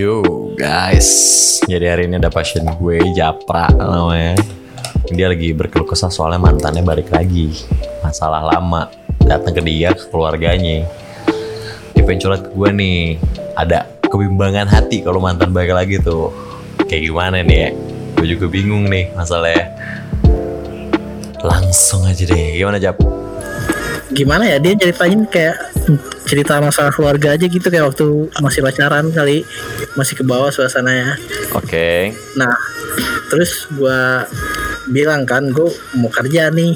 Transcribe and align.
Yo 0.00 0.24
guys, 0.56 1.60
jadi 1.68 1.92
hari 1.92 2.08
ini 2.08 2.16
ada 2.16 2.32
pasien 2.32 2.64
gue 2.64 3.04
Japra 3.12 3.68
namanya. 3.68 4.32
Dia 5.12 5.28
lagi 5.28 5.52
berkeluh 5.52 5.84
kesah 5.84 6.08
soalnya 6.08 6.40
mantannya 6.40 6.80
balik 6.80 7.12
lagi. 7.12 7.52
Masalah 8.00 8.48
lama, 8.48 8.88
datang 9.20 9.52
ke 9.52 9.60
dia 9.60 9.92
ke 9.92 10.08
keluarganya. 10.08 10.88
Dia 11.92 12.00
ke 12.00 12.48
gue 12.48 12.70
nih, 12.72 13.20
ada 13.52 13.92
kebimbangan 14.08 14.72
hati 14.72 15.04
kalau 15.04 15.20
mantan 15.20 15.52
balik 15.52 15.76
lagi 15.76 16.00
tuh. 16.00 16.32
Kayak 16.88 17.12
gimana 17.12 17.44
nih 17.44 17.58
ya? 17.60 17.70
Gue 18.16 18.26
juga 18.32 18.48
bingung 18.48 18.88
nih 18.88 19.12
masalahnya. 19.12 19.68
Langsung 21.44 22.08
aja 22.08 22.24
deh, 22.24 22.56
gimana 22.56 22.80
Jap? 22.80 22.96
gimana 24.10 24.42
ya 24.42 24.58
dia 24.58 24.74
ceritain 24.74 25.22
kayak 25.30 25.54
cerita 26.26 26.58
masalah 26.58 26.90
keluarga 26.90 27.38
aja 27.38 27.46
gitu 27.46 27.62
kayak 27.62 27.94
waktu 27.94 28.06
masih 28.42 28.60
pacaran 28.62 29.06
kali 29.14 29.46
masih 30.00 30.16
ke 30.16 30.24
bawah 30.24 30.48
suasananya. 30.48 31.20
Oke, 31.52 32.16
nah 32.40 32.56
terus 33.28 33.68
gua 33.76 34.24
bilang 34.88 35.28
kan 35.28 35.52
gue 35.52 35.68
mau 36.00 36.08
kerja 36.08 36.48
nih. 36.48 36.72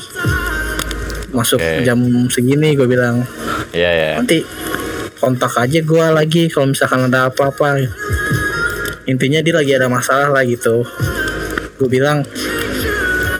Masuk 1.32 1.58
Oke. 1.58 1.82
jam 1.82 1.98
segini 2.30 2.78
gue 2.78 2.86
bilang 2.86 3.26
iya 3.74 3.90
ya. 3.90 4.10
nanti 4.22 4.46
kontak 5.18 5.50
aja 5.58 5.82
gua 5.82 6.14
lagi 6.14 6.52
kalau 6.52 6.70
misalkan 6.70 7.08
ada 7.08 7.32
apa-apa. 7.32 7.80
Intinya 9.08 9.40
dia 9.40 9.56
lagi 9.56 9.72
ada 9.72 9.88
masalah 9.88 10.30
lah 10.30 10.44
gitu. 10.44 10.84
Gue 11.80 11.88
bilang 11.88 12.22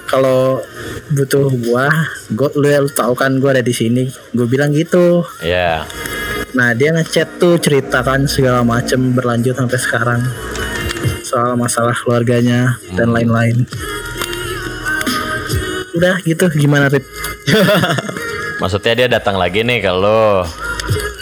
kalau 0.09 0.65
butuh 1.13 1.53
gua 1.61 1.87
gua 2.33 2.49
lu, 2.57 2.67
lu 2.67 2.91
tahu 2.91 3.13
kan 3.15 3.37
gua 3.39 3.55
ada 3.55 3.63
di 3.63 3.77
sini. 3.77 4.09
Gue 4.33 4.49
bilang 4.49 4.73
gitu. 4.73 5.23
Iya. 5.45 5.87
Nah 6.55 6.71
dia 6.73 6.95
ngechat 6.95 7.43
tuh 7.43 7.59
ceritakan 7.59 8.31
segala 8.31 8.63
macem 8.63 9.13
berlanjut 9.13 9.59
sampai 9.59 9.79
sekarang. 9.79 10.23
Soal 11.27 11.59
masalah 11.59 11.93
keluarganya 11.93 12.79
dan 12.95 13.11
lain-lain. 13.11 13.67
Udah 15.99 16.23
gitu. 16.23 16.47
Gimana 16.55 16.87
Rip? 16.87 17.03
Maksudnya 18.63 18.95
dia 18.95 19.09
datang 19.11 19.37
lagi 19.37 19.67
nih 19.67 19.83
kalau 19.83 20.47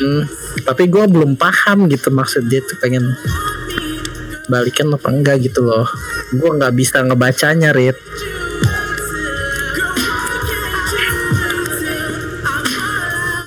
Hmm, 0.02 0.27
tapi 0.66 0.91
gue 0.91 1.06
belum 1.06 1.39
paham 1.39 1.86
gitu 1.86 2.11
maksud 2.11 2.50
dia 2.50 2.58
tuh 2.58 2.74
pengen 2.83 3.06
balikan 4.50 4.91
apa 4.91 5.08
enggak 5.14 5.39
gitu 5.46 5.62
loh. 5.62 5.86
Gue 6.34 6.50
nggak 6.58 6.74
bisa 6.74 7.06
ngebacanya 7.06 7.70
Rit 7.70 7.94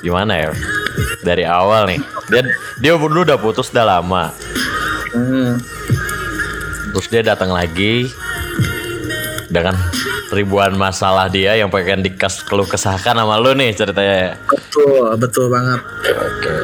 gimana 0.06 0.38
ya? 0.38 0.52
Dari 1.26 1.42
awal 1.42 1.90
nih. 1.90 2.00
Dia 2.30 2.42
dia 2.78 2.94
dulu 2.94 3.26
udah 3.26 3.38
putus 3.38 3.74
udah 3.74 3.82
lama. 3.82 4.30
hmm, 5.10 5.58
Terus 6.94 7.08
dia 7.10 7.22
datang 7.26 7.50
lagi 7.50 8.08
dengan 9.50 9.74
ribuan 10.30 10.76
masalah 10.76 11.26
dia 11.28 11.56
yang 11.56 11.68
pengen 11.70 12.04
dikas 12.04 12.44
keluh 12.44 12.68
kesahkan 12.68 13.16
sama 13.16 13.36
lu 13.38 13.52
nih 13.52 13.74
ceritanya. 13.74 14.36
betul 14.46 15.06
betul 15.18 15.46
banget 15.48 15.80
Oke. 16.06 16.56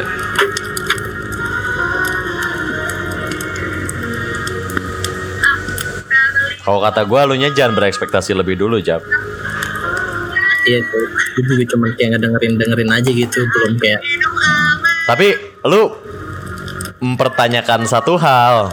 Kalau 6.61 6.77
kata 6.79 7.01
gue, 7.03 7.21
lu 7.25 7.35
jangan 7.51 7.73
berekspektasi 7.73 8.37
lebih 8.37 8.53
dulu, 8.55 8.77
Jap. 8.77 9.01
iya 10.61 10.77
gue 10.77 11.01
juga 11.41 11.73
cuma 11.73 11.89
kayak 11.97 12.13
ngedengerin 12.13 12.53
dengerin 12.53 12.91
aja 12.93 13.09
gitu 13.09 13.41
belum 13.41 13.81
kayak 13.81 13.97
Tapi 15.03 15.27
lu 15.63 15.91
mempertanyakan 16.97 17.83
satu 17.83 18.15
hal. 18.15 18.69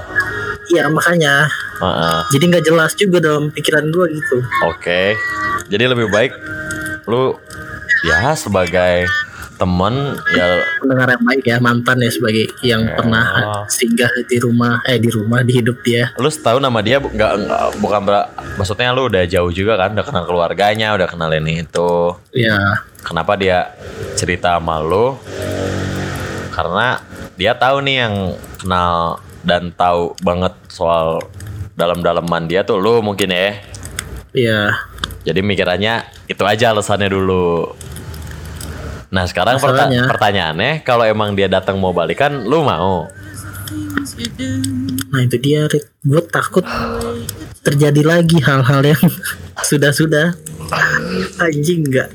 iya 0.69 0.85
makanya 0.85 1.49
Heeh. 1.81 2.19
jadi 2.29 2.45
nggak 2.47 2.65
jelas 2.67 2.93
juga 2.93 3.25
dalam 3.25 3.49
pikiran 3.49 3.89
gue 3.89 4.07
gitu 4.13 4.37
Oke. 4.67 5.17
Jadi 5.67 5.85
lebih 5.87 6.13
baik 6.13 6.37
lu 7.09 7.33
ya 8.05 8.37
sebagai 8.37 9.09
temen 9.57 10.13
ya 10.31 10.61
pendengar 10.79 11.09
yang 11.11 11.25
baik 11.25 11.43
ya 11.43 11.57
mantan 11.59 11.99
ya 11.99 12.11
sebagai 12.13 12.47
yang 12.63 12.85
Ya. 12.85 12.95
pernah 12.95 13.25
singgah 13.67 14.13
di 14.23 14.39
rumah 14.39 14.79
eh 14.85 15.01
di 15.01 15.09
rumah 15.09 15.41
di 15.41 15.57
hidup 15.57 15.81
dia 15.83 16.13
lu 16.15 16.29
tahu 16.29 16.61
nama 16.61 16.79
dia 16.79 17.01
nggak 17.01 17.33
nggak 17.43 17.63
bukan 17.81 18.01
ber- 18.05 18.29
maksudnya 18.55 18.93
lu 18.93 19.11
udah 19.11 19.25
jauh 19.25 19.51
juga 19.51 19.75
kan 19.75 19.97
udah 19.97 20.05
kenal 20.05 20.25
keluarganya 20.25 20.95
udah 20.95 21.09
kenal 21.09 21.33
ini 21.33 21.65
itu 21.65 21.91
ya 22.31 22.55
kenapa 23.03 23.35
dia 23.35 23.73
cerita 24.15 24.61
sama 24.61 24.79
lu 24.79 25.19
karena 26.59 26.99
dia 27.39 27.55
tahu 27.55 27.87
nih 27.87 27.97
yang 28.03 28.15
kenal 28.59 29.23
dan 29.47 29.71
tahu 29.79 30.19
banget 30.27 30.51
soal 30.67 31.23
dalam-dalaman 31.79 32.51
dia 32.51 32.67
tuh 32.67 32.83
lu 32.83 32.99
mungkin 32.99 33.31
ya. 33.31 33.63
Ya 34.35 34.75
jadi 35.23 35.39
mikirannya 35.39 36.03
itu 36.27 36.43
aja 36.43 36.75
alasannya 36.75 37.15
dulu. 37.15 37.71
Nah 39.15 39.25
sekarang 39.31 39.63
perta- 39.63 39.87
pertanyaannya 39.87 40.83
kalau 40.83 41.07
emang 41.07 41.39
dia 41.39 41.47
datang 41.47 41.79
mau 41.79 41.95
balikan 41.95 42.43
lu 42.43 42.67
mau? 42.67 43.07
Nah 45.15 45.21
itu 45.23 45.37
dia 45.39 45.71
Gue 46.03 46.23
takut 46.27 46.67
terjadi 47.63 48.03
lagi 48.03 48.43
hal-hal 48.43 48.83
yang 48.83 49.05
sudah-sudah. 49.71 50.35
Anjing 51.39 51.87
nggak 51.87 52.09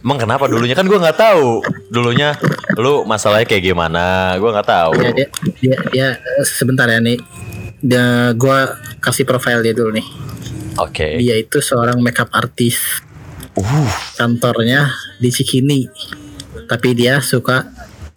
Emang 0.00 0.16
kenapa 0.16 0.48
dulunya? 0.48 0.72
Kan 0.72 0.88
gue 0.88 0.96
nggak 0.96 1.20
tahu. 1.20 1.60
Dulunya 1.90 2.38
lu 2.78 3.02
masalahnya 3.02 3.50
kayak 3.50 3.64
gimana? 3.66 4.34
Gue 4.38 4.50
nggak 4.54 4.68
tahu. 4.70 4.92
ya, 5.02 5.10
dia, 5.12 5.26
dia, 5.58 5.76
dia, 5.90 6.08
sebentar 6.46 6.86
ya 6.86 7.02
nih 7.02 7.18
dia, 7.82 8.30
Gue 8.38 8.58
kasih 9.02 9.26
profile 9.26 9.60
dia 9.66 9.74
dulu 9.74 9.90
nih. 9.98 10.06
Oke. 10.78 11.18
Dia 11.18 11.34
itu 11.36 11.58
seorang 11.58 11.98
makeup 11.98 12.30
artist. 12.30 13.02
Uh, 13.58 13.90
Kantornya 14.14 14.86
di 15.18 15.28
Cikini. 15.34 15.90
Tapi 16.70 16.94
dia 16.94 17.18
suka 17.18 17.66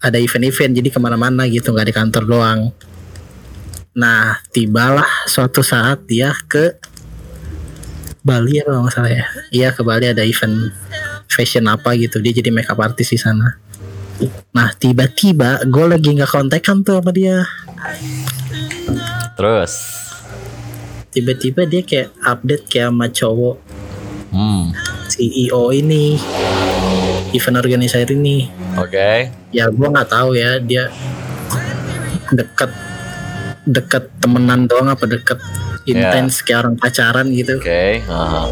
ada 0.03 0.19
event-event 0.21 0.77
Jadi 0.77 0.89
ke 0.93 0.99
mana-mana 1.01 1.49
gitu 1.49 1.73
nggak 1.73 1.87
di 1.89 1.95
kantor 1.95 2.23
doang. 2.29 2.61
Nah 3.97 4.37
tibalah 4.53 5.25
suatu 5.25 5.65
saat 5.65 6.05
dia 6.05 6.29
ke 6.45 6.77
Bali 8.23 8.61
ya 8.61 8.63
kalau 8.63 8.85
nggak 8.85 8.93
salah 8.93 9.11
ya? 9.11 9.25
Iya 9.51 9.69
ke 9.75 9.81
Bali 9.83 10.07
ada 10.07 10.23
event 10.23 10.71
fashion 11.33 11.65
apa 11.67 11.97
gitu 11.97 12.21
Dia 12.21 12.33
jadi 12.37 12.53
makeup 12.53 12.79
artist 12.79 13.11
di 13.13 13.19
sana. 13.19 13.57
Nah 14.53 14.69
tiba-tiba 14.77 15.65
gue 15.65 15.85
lagi 15.89 16.13
nggak 16.13 16.29
kontekan 16.29 16.85
tuh 16.85 17.01
sama 17.01 17.11
dia. 17.11 17.41
Terus, 19.33 19.73
Tiba-tiba 21.13 21.69
dia 21.69 21.85
kayak 21.85 22.09
update 22.25 22.65
kayak 22.65 22.89
sama 22.89 23.05
cowok 23.13 23.55
hmm, 24.33 24.63
CEO 25.13 25.69
ini 25.69 26.17
Event 27.37 27.57
organizer 27.61 28.05
ini. 28.09 28.49
Oke, 28.81 29.29
ya 29.53 29.69
gue 29.69 29.87
nggak 29.93 30.09
tahu 30.09 30.33
ya 30.33 30.57
dia 30.57 30.89
deket 32.33 32.73
deket 33.69 34.09
temenan 34.17 34.65
doang 34.65 34.89
apa 34.89 35.05
deket 35.05 35.37
intens 35.85 36.41
kayak 36.41 36.65
orang 36.65 36.75
pacaran 36.81 37.29
gitu. 37.29 37.61
Oke, 37.61 38.01
aha. 38.09 38.49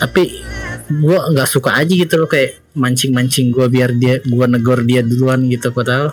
tapi 0.00 0.51
gue 1.00 1.18
nggak 1.32 1.48
suka 1.48 1.78
aja 1.78 1.88
gitu 1.88 2.20
loh 2.20 2.28
kayak 2.28 2.60
mancing 2.76 3.14
mancing 3.14 3.48
gue 3.48 3.64
biar 3.70 3.96
dia 3.96 4.20
gue 4.20 4.46
negor 4.50 4.84
dia 4.84 5.00
duluan 5.00 5.46
gitu 5.48 5.72
padahal 5.72 6.12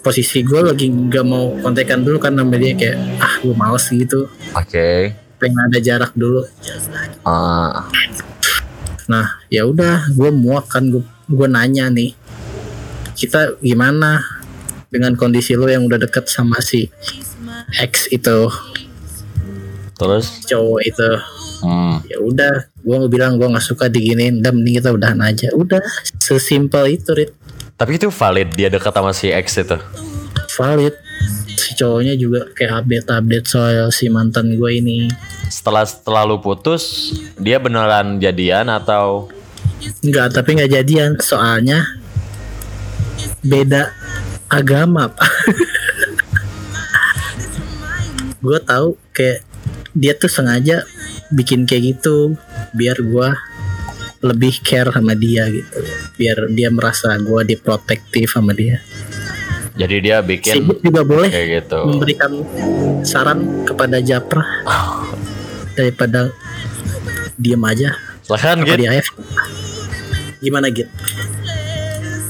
posisi 0.00 0.44
gue 0.44 0.60
lagi 0.60 0.88
nggak 0.88 1.24
mau 1.24 1.56
kontekan 1.64 2.04
dulu 2.04 2.20
kan 2.20 2.36
sama 2.36 2.56
dia 2.60 2.76
kayak 2.76 2.96
ah 3.20 3.34
gue 3.40 3.54
males 3.56 3.84
gitu. 3.88 4.28
Oke. 4.52 5.16
pengen 5.34 5.60
ada 5.68 5.76
jarak 5.82 6.12
dulu. 6.16 6.46
Ah, 7.26 7.84
Nah, 9.04 9.36
ya 9.52 9.68
udah, 9.68 10.08
gue 10.16 10.30
muak 10.32 10.72
kan, 10.72 10.88
gue 10.88 11.04
gue 11.28 11.48
nanya 11.48 11.92
nih, 11.92 12.16
kita 13.12 13.60
gimana 13.60 14.24
dengan 14.88 15.12
kondisi 15.12 15.52
lo 15.52 15.68
yang 15.68 15.84
udah 15.84 16.00
deket 16.00 16.24
sama 16.32 16.64
si 16.64 16.88
ex 17.76 18.08
itu? 18.08 18.48
Terus, 20.00 20.24
cowok 20.48 20.80
itu? 20.80 21.10
hmm, 21.60 21.94
Ya 22.08 22.18
udah, 22.24 22.54
gue 22.84 23.08
bilang 23.08 23.40
gue 23.40 23.48
nggak 23.48 23.64
suka 23.64 23.88
diginiin, 23.88 24.44
udah 24.44 24.52
mending 24.52 24.76
kita 24.76 24.92
udahan 24.92 25.20
aja. 25.24 25.48
Udah, 25.56 25.80
sesimpel 26.20 27.00
itu, 27.00 27.10
Rit. 27.16 27.32
tapi 27.74 27.98
itu 27.98 28.06
valid 28.06 28.54
dia 28.54 28.70
dekat 28.70 28.94
sama 28.94 29.10
si 29.10 29.32
ex 29.32 29.56
itu. 29.58 29.74
Valid. 30.54 30.94
Si 31.58 31.74
cowoknya 31.74 32.14
juga 32.14 32.46
kayak 32.54 32.84
update-update 32.84 33.46
soal 33.48 33.88
si 33.90 34.06
mantan 34.12 34.54
gue 34.54 34.70
ini. 34.78 35.10
Setelah 35.50 35.82
setelah 35.88 36.22
lu 36.28 36.38
putus, 36.38 37.14
dia 37.40 37.58
beneran 37.58 38.20
jadian 38.22 38.70
atau? 38.70 39.32
Enggak, 40.04 40.36
tapi 40.36 40.60
nggak 40.60 40.70
jadian. 40.70 41.18
Soalnya 41.18 41.82
beda 43.42 43.90
agama, 44.46 45.10
Pak. 45.10 45.24
gue 48.44 48.58
tahu 48.60 49.00
kayak 49.16 49.40
dia 49.96 50.12
tuh 50.12 50.28
sengaja 50.28 50.84
bikin 51.32 51.64
kayak 51.64 51.96
gitu 51.96 52.36
biar 52.74 52.98
gue 53.00 53.28
lebih 54.24 54.54
care 54.60 54.90
sama 54.90 55.14
dia 55.14 55.46
gitu. 55.48 55.78
Biar 56.18 56.50
dia 56.50 56.68
merasa 56.68 57.14
gue 57.16 57.40
diprotektif 57.46 58.34
sama 58.34 58.52
dia. 58.52 58.82
Jadi 59.74 60.06
dia 60.06 60.22
bikin 60.22 60.62
Sigit 60.62 60.78
juga 60.86 61.02
boleh 61.02 61.34
kayak 61.34 61.66
gitu. 61.66 61.82
memberikan 61.82 62.30
saran 63.02 63.66
kepada 63.66 63.98
Japra. 63.98 64.62
Daripada 65.78 66.30
diem 67.34 67.58
aja. 67.66 67.90
Silahkan 68.22 68.62
Git. 68.64 68.78
di 68.80 68.86
AF 68.88 69.06
gimana 70.40 70.70
Git? 70.70 70.88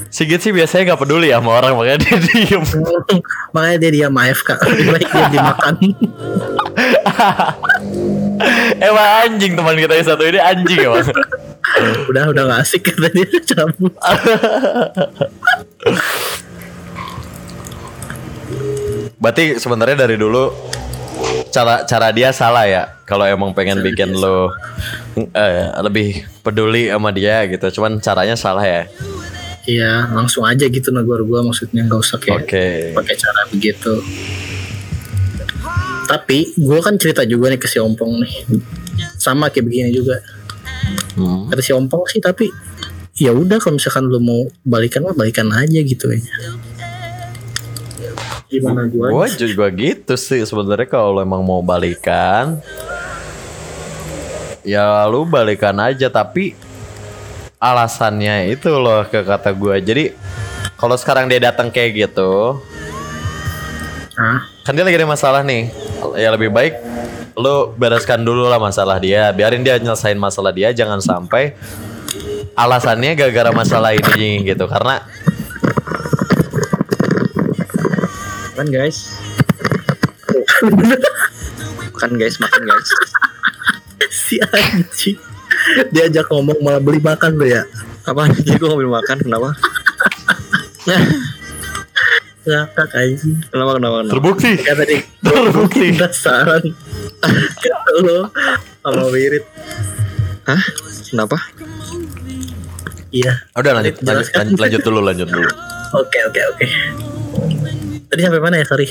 Sigit 0.08 0.38
sih 0.38 0.54
biasanya 0.54 0.94
gak 0.94 1.02
peduli 1.02 1.34
ya 1.34 1.42
sama 1.42 1.58
orang 1.58 1.74
makanya 1.74 2.06
dia 2.06 2.16
diem. 2.22 2.62
makanya 3.54 3.76
dia 3.82 3.90
diam 3.90 4.14
AFK 4.14 4.48
lebih 4.70 4.86
baik 4.94 5.08
dia 5.10 5.28
dimakan 5.34 5.74
Emang 8.86 9.08
anjing 9.26 9.52
teman 9.54 9.76
kita 9.78 9.94
yang 9.94 10.06
satu 10.06 10.22
ini 10.26 10.38
anjing 10.40 10.80
emang. 10.84 11.04
udah 12.10 12.30
udah 12.30 12.42
gak 12.46 12.60
asik 12.62 12.86
kata 12.86 13.08
dia 13.10 13.26
cabut 13.42 13.90
Berarti 19.18 19.56
sebenarnya 19.56 20.04
dari 20.04 20.20
dulu 20.20 20.52
cara 21.48 21.88
cara 21.88 22.12
dia 22.12 22.30
salah 22.30 22.68
ya. 22.68 22.92
Kalau 23.08 23.24
emang 23.24 23.56
pengen 23.56 23.80
bikin 23.80 24.12
lo 24.12 24.52
eh, 25.16 25.72
lebih 25.80 26.24
peduli 26.44 26.92
sama 26.92 27.10
dia 27.10 27.48
gitu. 27.48 27.80
Cuman 27.80 28.00
caranya 28.04 28.36
salah 28.36 28.64
ya. 28.64 28.84
iya 29.64 30.12
langsung 30.12 30.44
aja 30.44 30.68
gitu 30.68 30.92
negor 30.92 31.24
gua 31.24 31.40
maksudnya 31.40 31.88
nggak 31.88 31.96
usah 31.96 32.20
kayak 32.20 32.44
Oke. 32.44 32.92
pakai 32.92 33.16
cara 33.16 33.48
begitu 33.48 33.96
tapi 36.04 36.52
gua 36.60 36.80
kan 36.84 36.96
cerita 37.00 37.24
juga 37.24 37.52
nih 37.52 37.60
ke 37.60 37.68
si 37.68 37.80
Ompong 37.80 38.20
nih. 38.20 38.34
Sama 39.16 39.48
kayak 39.48 39.64
begini 39.68 39.90
juga. 39.90 40.20
Hmm. 41.16 41.48
kata 41.48 41.62
si 41.64 41.72
Ompong 41.72 42.04
sih 42.10 42.20
tapi 42.20 42.52
ya 43.16 43.32
udah 43.32 43.56
kalau 43.56 43.80
misalkan 43.80 44.04
lu 44.04 44.20
mau 44.20 44.44
balikan 44.66 45.00
mah 45.06 45.16
balikan 45.16 45.48
aja 45.54 45.80
gitu 45.80 46.12
gimana 48.50 48.84
gua 48.90 49.08
Gue 49.10 49.28
juga 49.34 49.66
gitu 49.72 50.14
sih 50.14 50.44
sebenarnya 50.44 50.86
kalau 50.86 51.18
lo 51.18 51.20
emang 51.24 51.42
mau 51.42 51.64
balikan. 51.64 52.60
Ya 54.64 55.04
lu 55.08 55.24
balikan 55.24 55.76
aja 55.80 56.12
tapi 56.12 56.54
alasannya 57.64 58.52
itu 58.52 58.68
loh 58.68 59.08
ke 59.08 59.24
kata 59.24 59.56
gue 59.56 59.76
jadi 59.80 60.04
kalau 60.76 61.00
sekarang 61.00 61.32
dia 61.32 61.40
datang 61.40 61.72
kayak 61.72 61.96
gitu 61.96 62.60
ah 64.20 64.44
kan 64.68 64.76
dia 64.76 64.84
lagi 64.84 65.00
ada 65.00 65.08
masalah 65.08 65.40
nih 65.40 65.72
ya 66.12 66.28
lebih 66.36 66.52
baik 66.52 66.76
lu 67.34 67.72
bereskan 67.74 68.20
dulu 68.22 68.46
lah 68.46 68.60
masalah 68.60 69.00
dia 69.00 69.32
biarin 69.32 69.64
dia 69.64 69.80
nyelesain 69.80 70.14
masalah 70.20 70.52
dia 70.52 70.70
jangan 70.76 71.00
sampai 71.00 71.56
alasannya 72.54 73.16
gara-gara 73.18 73.50
masalah 73.50 73.90
ini 73.96 74.44
gitu 74.44 74.68
karena 74.68 75.02
Makan 78.54 78.70
guys. 78.70 79.18
Makan 81.90 82.10
guys, 82.14 82.38
makan 82.38 82.62
guys. 82.62 82.88
si 84.14 84.38
anjing 84.38 85.18
diajak 85.90 86.30
ngomong 86.30 86.62
malah 86.62 86.78
beli 86.78 87.02
makan 87.02 87.34
lo 87.34 87.42
ya 87.50 87.66
Apa? 88.06 88.30
Jadi 88.30 88.54
gue 88.54 88.68
ngambil 88.70 88.90
makan, 88.94 89.16
kenapa? 89.26 89.50
ngakak 92.44 92.88
anjing 92.92 93.40
Kenapa, 93.48 93.70
kenapa, 93.76 93.94
kenapa? 94.04 94.12
terbukti. 94.12 94.50
Kata 94.60 94.76
tadi 94.84 94.96
terbukti. 95.20 95.86
penasaran. 95.96 96.62
Kata 97.56 97.92
lo 98.04 98.18
sama 98.80 99.04
Wirid. 99.08 99.44
Hah? 100.44 100.62
Kenapa? 101.08 101.36
iya. 103.08 103.32
Udah 103.54 103.72
lanjut 103.78 103.94
lanjut, 104.02 104.26
lanjut 104.34 104.58
lanjut 104.60 104.80
dulu 104.82 104.98
lanjut 105.00 105.28
dulu. 105.30 105.48
Oke 105.94 106.18
oke 106.26 106.40
oke. 106.52 106.66
Tadi 108.10 108.20
sampai 108.20 108.42
mana 108.42 108.60
ya 108.60 108.66
sorry? 108.66 108.86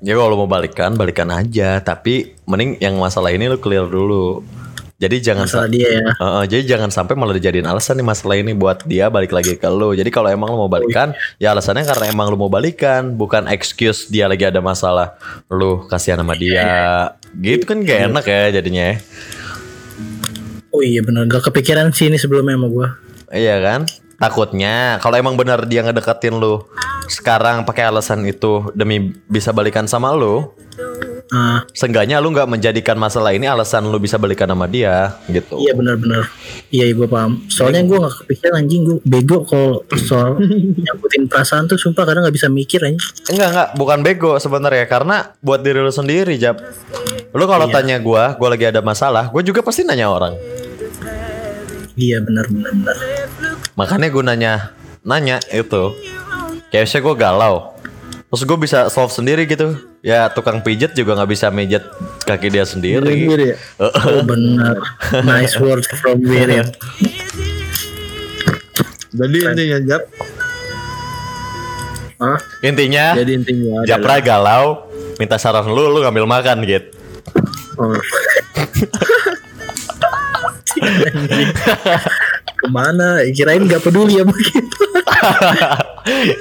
Ya 0.00 0.12
kalau 0.12 0.36
mau 0.36 0.48
balikan, 0.48 0.92
balikan 0.94 1.28
aja. 1.30 1.80
Tapi 1.80 2.36
mending 2.44 2.80
yang 2.80 2.96
masalah 2.96 3.32
ini 3.32 3.48
lu 3.48 3.56
clear 3.56 3.84
dulu. 3.84 4.44
Jadi 4.96 5.20
jangan 5.20 5.44
masalah 5.44 5.68
sa- 5.68 5.74
dia 5.76 5.88
ya 5.92 6.08
Heeh, 6.16 6.44
jadi 6.48 6.62
jangan 6.76 6.88
sampai 6.88 7.12
malah 7.20 7.36
dijadiin 7.36 7.68
alasan 7.68 8.00
nih 8.00 8.06
masalah 8.08 8.36
ini 8.40 8.56
buat 8.56 8.80
dia 8.88 9.12
balik 9.12 9.36
lagi 9.36 9.52
ke 9.60 9.68
lu. 9.68 9.92
Jadi 9.92 10.08
kalau 10.08 10.32
emang 10.32 10.56
lu 10.56 10.64
mau 10.64 10.72
balikan, 10.72 11.12
ya 11.36 11.52
alasannya 11.52 11.84
karena 11.84 12.08
emang 12.08 12.32
lu 12.32 12.40
mau 12.40 12.48
balikan, 12.48 13.12
bukan 13.12 13.44
excuse 13.44 14.08
dia 14.08 14.24
lagi 14.24 14.48
ada 14.48 14.64
masalah. 14.64 15.20
Lu 15.52 15.84
kasihan 15.84 16.16
sama 16.16 16.32
dia. 16.32 17.12
Gitu 17.36 17.68
kan 17.68 17.84
gak 17.84 18.08
enak 18.08 18.24
ya 18.24 18.42
jadinya. 18.56 18.84
ya. 18.92 18.96
oh 20.72 20.84
iya 20.84 21.00
benar 21.00 21.24
gak 21.24 21.48
kepikiran 21.48 21.88
sih 21.88 22.12
ini 22.12 22.20
sebelumnya 22.20 22.52
sama 22.52 22.68
gua 22.68 22.88
Iya 23.32 23.56
kan? 23.64 23.80
Takutnya 24.16 24.96
kalau 25.00 25.16
emang 25.16 25.36
benar 25.36 25.64
dia 25.64 25.84
ngedeketin 25.84 26.36
lu 26.36 26.64
sekarang 27.06 27.64
pakai 27.64 27.84
alasan 27.86 28.24
itu 28.24 28.72
demi 28.72 29.12
bisa 29.28 29.52
balikan 29.52 29.84
sama 29.84 30.10
lu, 30.12 30.56
ah 31.28 31.66
Seenggaknya 31.74 32.22
lu 32.22 32.30
nggak 32.30 32.46
menjadikan 32.46 32.94
masalah 32.94 33.34
ini 33.34 33.44
alasan 33.44 33.82
lu 33.84 33.98
bisa 33.98 34.14
balikan 34.14 34.46
sama 34.46 34.66
dia 34.66 35.10
gitu. 35.26 35.58
iya 35.58 35.74
benar-benar 35.74 36.30
iya 36.70 36.86
gue 36.88 37.02
paham 37.04 37.42
soalnya 37.50 37.82
gua 37.82 38.06
gak 38.06 38.22
kepikiran 38.22 38.62
anjing 38.62 38.82
gua 38.84 38.96
bego 39.02 39.42
kalau 39.42 39.82
soal 39.98 40.38
nyangkutin 40.86 41.26
perasaan 41.26 41.66
tuh 41.66 41.74
sumpah 41.74 42.06
kadang 42.06 42.22
gak 42.22 42.30
bisa 42.32 42.46
mikir 42.46 42.78
anjing 42.78 43.02
Enggak 43.26 43.48
enggak, 43.50 43.68
bukan 43.74 43.98
bego 44.00 44.32
sebenarnya 44.38 44.86
karena 44.86 45.34
buat 45.42 45.60
diri 45.60 45.82
lu 45.82 45.90
sendiri, 45.90 46.38
Jap. 46.38 46.62
Lu 47.34 47.44
kalau 47.44 47.66
Iya. 47.66 47.74
tanya 47.74 47.96
gua, 47.98 48.38
gua 48.38 48.54
lagi 48.54 48.64
ada 48.64 48.78
masalah, 48.78 49.26
gua 49.28 49.42
juga 49.42 49.60
pasti 49.60 49.82
nanya 49.82 50.06
orang. 50.06 50.38
iya 51.96 52.20
benar 52.20 52.46
benar 52.46 52.72
benar 52.72 52.96
Makanya 53.74 54.08
gua 54.08 54.24
nanya 54.24 54.52
nanya 55.02 55.36
itu. 55.50 55.90
Kayak 56.68 56.86
misalnya 56.86 57.02
gua 57.02 57.14
galau. 57.16 57.54
Terus 58.26 58.42
gue 58.42 58.58
bisa 58.58 58.78
solve 58.90 59.10
sendiri 59.10 59.46
gitu. 59.46 59.78
Ya 60.06 60.30
tukang 60.30 60.62
pijet 60.62 60.94
juga 60.94 61.18
nggak 61.18 61.30
bisa 61.34 61.50
mijet 61.50 61.82
kaki 62.22 62.46
dia 62.54 62.62
sendiri. 62.62 63.02
Sendiri 63.02 63.46
ya? 63.50 63.56
oh 63.82 64.22
benar 64.22 64.78
nice 65.26 65.58
words 65.58 65.90
from 65.98 66.22
Wirid 66.22 66.70
Jadi 69.16 69.38
intinya 69.42 69.78
Jap, 69.82 70.02
ah 72.22 72.38
Intinya 72.62 73.18
jadi 73.18 73.32
intinya 73.34 73.82
adalah 73.82 73.88
Japra 73.88 74.14
galau, 74.22 74.86
minta 75.18 75.42
saran 75.42 75.66
lu, 75.66 75.90
lu 75.90 75.98
ngambil 76.04 76.28
makan 76.28 76.62
gitu. 76.68 76.86
Oh, 77.80 77.96
ke 82.56 82.66
mana 82.70 83.26
kirain 83.34 83.64
gak 83.66 83.82
peduli 83.82 84.20
ya 84.20 84.24
begitu 84.24 84.80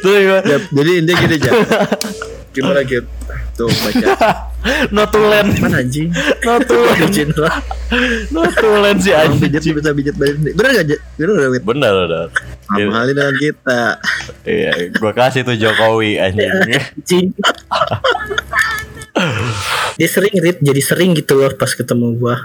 jadi 0.75 0.91
intinya 1.01 1.17
gini 1.17 1.37
Jap. 1.41 1.55
Gimana 2.55 2.87
Git? 2.87 3.03
Tuh 3.55 3.71
baca. 3.71 4.07
notulen, 4.95 5.45
mana 5.61 5.79
anjing 5.79 6.09
notulen, 6.41 6.97
Izin 7.05 7.29
lah 7.37 7.61
notulen 8.33 8.97
si 8.97 9.13
Orang 9.13 9.37
pijat 9.37 9.61
anjing. 9.61 9.73
bisa 9.77 9.89
pijat 9.93 10.15
balik 10.17 10.35
sendiri. 10.41 10.53
Bener 10.57 10.69
gak? 10.73 10.99
Bener 11.15 11.33
gak 11.37 11.49
Wit? 11.53 11.63
Bener 11.63 11.91
bener. 11.93 12.27
Sama 12.65 13.01
dengan 13.05 13.33
kita. 13.37 13.81
Iya, 14.41 14.71
gua 14.97 15.13
kasih 15.13 15.45
tuh 15.45 15.53
Jokowi 15.53 16.17
anjing. 16.17 16.49
anjing 16.49 17.25
dia 19.95 20.09
sering 20.11 20.35
Rit, 20.43 20.59
jadi 20.59 20.81
sering 20.83 21.15
gitu 21.15 21.39
loh 21.39 21.51
pas 21.55 21.71
ketemu 21.71 22.19
gua 22.19 22.35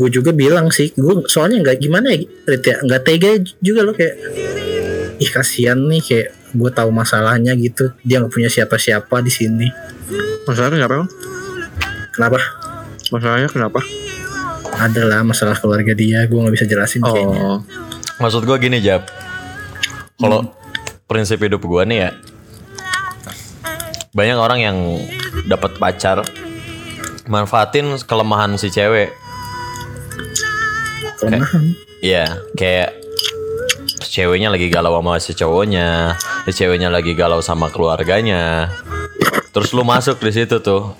gue 0.00 0.08
juga 0.08 0.32
bilang 0.32 0.72
sih 0.72 0.96
gue 0.96 1.28
soalnya 1.28 1.60
nggak 1.60 1.76
gimana 1.76 2.16
ya 2.16 2.24
Rit 2.48 2.64
ya 2.64 2.76
nggak 2.80 3.02
tega 3.04 3.36
juga 3.60 3.80
loh 3.84 3.92
kayak 3.92 4.16
ih 5.20 5.28
kasihan 5.28 5.76
nih 5.76 6.00
kayak 6.00 6.28
gue 6.50 6.70
tahu 6.70 6.90
masalahnya 6.90 7.54
gitu 7.54 7.94
dia 8.02 8.18
nggak 8.18 8.32
punya 8.32 8.50
siapa-siapa 8.50 9.22
di 9.22 9.32
sini 9.32 9.68
Masalahnya 10.42 10.82
kenapa? 10.82 10.94
Bang? 10.96 11.08
kenapa 12.10 12.38
Masalahnya 13.10 13.48
kenapa? 13.48 13.80
adalah 14.80 15.20
masalah 15.20 15.54
keluarga 15.54 15.92
dia 15.92 16.24
gue 16.24 16.38
nggak 16.40 16.54
bisa 16.56 16.66
jelasin 16.66 17.04
kayaknya 17.04 17.40
Oh, 17.40 17.58
Maksud 18.20 18.44
gua 18.44 18.60
gini, 18.60 18.84
Jap. 18.84 19.08
Kalau 20.16 20.52
prinsip 21.04 21.40
hidup 21.40 21.64
gua 21.64 21.88
nih 21.88 22.04
ya 22.04 22.10
banyak 24.10 24.36
orang 24.36 24.58
yang 24.60 24.76
dapat 25.46 25.78
pacar 25.78 26.20
manfaatin 27.24 27.94
kelemahan 28.04 28.58
si 28.58 28.68
cewek. 28.68 29.14
kelemahan 31.16 31.64
Iya, 32.00 32.40
kayak 32.56 32.96
ceweknya 34.02 34.48
lagi 34.50 34.66
galau 34.66 34.98
sama 34.98 35.20
si 35.20 35.36
cowoknya, 35.36 36.16
si 36.48 36.52
ceweknya 36.56 36.88
lagi 36.88 37.12
galau 37.12 37.42
sama 37.44 37.68
keluarganya. 37.68 38.70
Terus 39.50 39.74
lu 39.74 39.82
masuk 39.82 40.22
di 40.22 40.32
situ 40.32 40.60
tuh. 40.62 40.94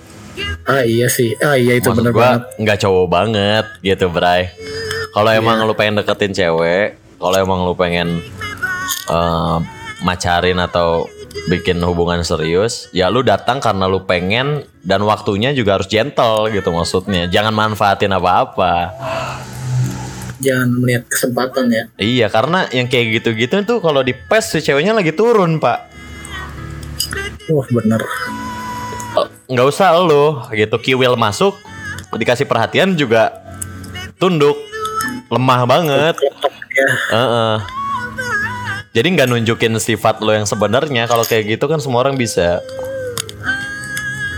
ah 0.64 0.86
iya 0.86 1.10
sih 1.10 1.34
ah 1.42 1.58
iya 1.58 1.76
itu 1.82 1.90
gua 1.90 2.14
banget 2.14 2.42
nggak 2.62 2.78
cowok 2.86 3.06
banget 3.10 3.66
gitu, 3.82 4.06
Bray. 4.08 4.52
Kalau 5.10 5.30
emang 5.34 5.66
lu 5.66 5.74
pengen 5.74 5.98
deketin 5.98 6.30
cewek, 6.30 6.96
kalau 7.18 7.36
emang 7.36 7.66
lu 7.66 7.74
pengen 7.74 8.22
eh, 9.10 9.56
macarin 10.06 10.62
atau 10.62 11.10
bikin 11.50 11.82
hubungan 11.82 12.22
serius, 12.22 12.86
ya 12.94 13.10
lu 13.10 13.22
datang 13.26 13.58
karena 13.58 13.90
lu 13.90 14.06
pengen 14.06 14.62
dan 14.86 15.02
waktunya 15.02 15.50
juga 15.50 15.78
harus 15.78 15.90
gentle 15.90 16.50
gitu 16.50 16.70
maksudnya. 16.70 17.26
Jangan 17.26 17.54
manfaatin 17.54 18.14
apa-apa. 18.14 18.94
Jangan 20.40 20.68
melihat 20.74 21.04
kesempatan 21.06 21.68
ya 21.68 21.84
Iya, 21.96 22.26
karena 22.26 22.64
yang 22.70 22.84
kayak 22.84 23.20
gitu-gitu 23.20 23.60
tuh 23.62 23.78
kalau 23.78 24.00
di 24.00 24.12
PES 24.12 24.44
si 24.50 24.58
ceweknya 24.62 24.92
lagi 24.92 25.12
turun, 25.12 25.56
Pak. 25.56 25.78
wah 27.46 27.66
bener 27.68 28.00
Eh, 29.10 29.26
Nggak 29.48 29.66
usah 29.68 29.90
lo 29.96 30.46
gitu 30.50 30.76
kiwil 30.76 31.14
masuk 31.14 31.58
dikasih 32.10 32.44
perhatian 32.44 32.94
juga 32.94 33.34
tunduk 34.16 34.54
lemah 35.26 35.62
banget. 35.64 36.14
ya 36.70 36.88
Heeh. 37.10 37.56
Jadi 38.90 39.06
nggak 39.08 39.28
nunjukin 39.28 39.74
sifat 39.76 40.18
lo 40.18 40.30
yang 40.30 40.42
sebenarnya 40.44 41.06
kalau 41.06 41.22
kayak 41.22 41.46
gitu 41.48 41.66
kan 41.66 41.78
semua 41.78 42.02
orang 42.02 42.14
bisa. 42.14 42.58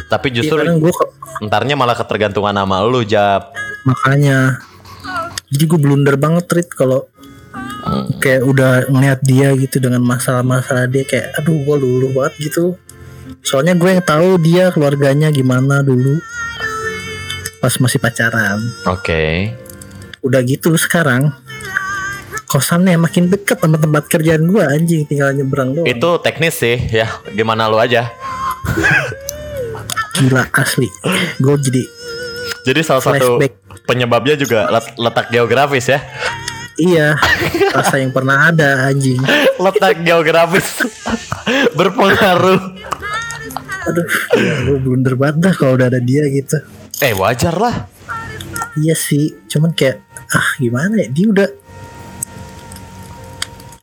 Tapi 0.07 0.29
justru 0.31 0.57
gue 0.57 0.93
entarnya 1.41 1.73
malah 1.73 1.93
ketergantungan 1.95 2.53
sama 2.53 2.81
lu 2.81 3.01
Jap. 3.03 3.53
makanya 3.83 4.57
jadi 5.53 5.65
gue 5.69 5.79
blunder 5.79 6.17
banget 6.17 6.49
Rit 6.49 6.71
kalau 6.73 7.05
kayak 8.19 8.43
udah 8.47 8.89
ngeliat 8.89 9.21
dia 9.21 9.53
gitu 9.59 9.83
dengan 9.83 10.01
masalah-masalah 10.01 10.89
dia 10.89 11.05
kayak 11.05 11.37
aduh 11.37 11.61
gue 11.61 11.77
lulu 11.77 12.07
banget 12.17 12.51
gitu 12.51 12.79
soalnya 13.45 13.77
gue 13.77 13.91
yang 13.93 14.03
tahu 14.03 14.39
dia 14.41 14.73
keluarganya 14.73 15.29
gimana 15.29 15.85
dulu 15.85 16.17
pas 17.61 17.75
masih 17.79 17.99
pacaran 18.01 18.59
Oke. 18.89 19.53
udah 20.23 20.41
gitu 20.47 20.75
sekarang 20.79 21.35
kosannya 22.47 23.01
makin 23.01 23.33
deket 23.33 23.59
sama 23.59 23.81
tempat 23.81 24.07
kerjaan 24.13 24.45
gue 24.47 24.63
anjing 24.63 25.03
tinggal 25.09 25.33
nyebrang 25.33 25.73
doang 25.73 25.89
Itu 25.89 26.21
teknis 26.21 26.61
sih 26.61 26.77
ya. 26.77 27.09
Gimana 27.33 27.65
lu 27.65 27.81
aja. 27.81 28.13
gila 30.13 30.45
asli 30.55 30.87
gue 31.41 31.57
jadi 31.59 31.83
Jadi 32.63 32.81
salah 32.81 33.03
satu 33.03 33.37
Flashback. 33.37 33.53
penyebabnya 33.85 34.35
juga 34.35 34.67
let- 34.69 34.95
letak 34.95 35.27
geografis 35.29 35.87
ya. 35.89 35.99
iya 36.75 37.13
rasa 37.71 37.99
yang 37.99 38.11
pernah 38.11 38.49
ada 38.49 38.89
anjing 38.89 39.21
Letak 39.57 40.01
geografis 40.01 40.81
berpengaruh. 41.79 42.61
aduh 43.83 44.07
gue 44.65 44.79
blunder 44.79 45.13
banget 45.13 45.37
dah 45.43 45.55
kalau 45.55 45.75
udah 45.75 45.87
ada 45.87 45.99
dia 45.99 46.25
gitu 46.27 46.57
Eh 46.99 47.13
wajar 47.13 47.53
lah. 47.53 47.91
Iya 48.75 48.95
sih, 48.95 49.35
cuman 49.47 49.75
kayak 49.75 50.01
ah 50.31 50.49
gimana 50.57 50.97
ya 50.97 51.09
dia 51.09 51.27
udah 51.29 51.49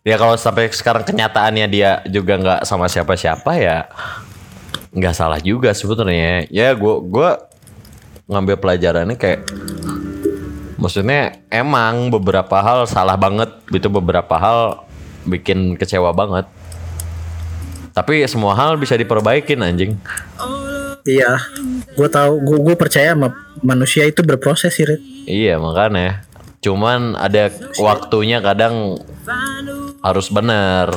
Ya 0.01 0.15
kalau 0.15 0.33
sampai 0.33 0.71
sekarang 0.71 1.03
kenyataannya 1.03 1.67
dia 1.67 2.01
juga 2.05 2.39
nggak 2.39 2.59
sama 2.63 2.87
siapa-siapa 2.87 3.51
ya 3.53 3.85
nggak 4.89 5.13
salah 5.13 5.37
juga 5.37 5.69
sebetulnya. 5.71 6.47
Ya 6.47 6.71
gua 6.73 6.97
gua 6.97 7.29
ngambil 8.29 8.61
pelajarannya 8.61 9.17
kayak 9.17 9.41
maksudnya 10.77 11.41
emang 11.49 12.13
beberapa 12.13 12.61
hal 12.61 12.85
salah 12.85 13.17
banget 13.17 13.49
gitu 13.73 13.89
beberapa 13.89 14.37
hal 14.37 14.85
bikin 15.27 15.75
kecewa 15.75 16.15
banget. 16.15 16.45
Tapi 17.91 18.23
semua 18.31 18.55
hal 18.55 18.79
bisa 18.79 18.95
diperbaikin 18.95 19.59
anjing. 19.59 19.97
iya. 21.03 21.35
Gue 21.97 22.07
tahu, 22.07 22.39
gue 22.39 22.57
gue 22.63 22.75
percaya 22.79 23.11
sama 23.11 23.35
manusia 23.59 24.07
itu 24.07 24.23
berproses 24.23 24.71
sih, 24.71 24.87
Rit. 24.87 25.01
Iya 25.27 25.59
makanya. 25.59 26.23
Cuman 26.63 27.19
ada 27.19 27.51
waktunya 27.81 28.39
kadang 28.39 29.03
harus 29.99 30.27
bener. 30.31 30.87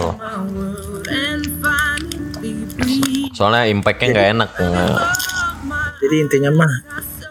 Soalnya 3.34 3.66
impactnya 3.66 4.06
nggak 4.14 4.28
enak. 4.38 4.50
Jadi 6.02 6.16
intinya 6.18 6.50
mah 6.54 6.72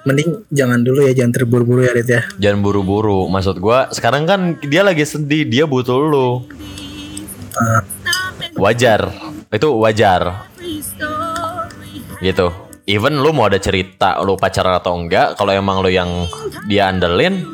mending 0.07 0.45
jangan 0.49 0.81
dulu 0.81 1.05
ya, 1.05 1.13
jangan 1.13 1.31
terburu-buru 1.33 1.81
ya, 1.85 1.91
Rit 1.93 2.09
ya. 2.09 2.21
Jangan 2.41 2.59
buru-buru. 2.65 3.29
Maksud 3.29 3.61
gua 3.61 3.89
sekarang 3.93 4.25
kan 4.25 4.57
dia 4.65 4.81
lagi 4.81 5.05
sedih, 5.05 5.45
dia 5.45 5.63
butuh 5.69 5.97
lu. 5.97 6.45
Wajar. 8.57 9.13
Itu 9.51 9.77
wajar. 9.77 10.49
Gitu. 12.21 12.47
Even 12.89 13.21
lu 13.21 13.29
mau 13.31 13.45
ada 13.45 13.61
cerita 13.61 14.17
lu 14.25 14.35
pacaran 14.35 14.73
atau 14.75 14.97
enggak, 14.97 15.37
kalau 15.37 15.53
emang 15.53 15.85
lu 15.85 15.89
yang 15.93 16.25
dia 16.65 16.89
andelin, 16.89 17.45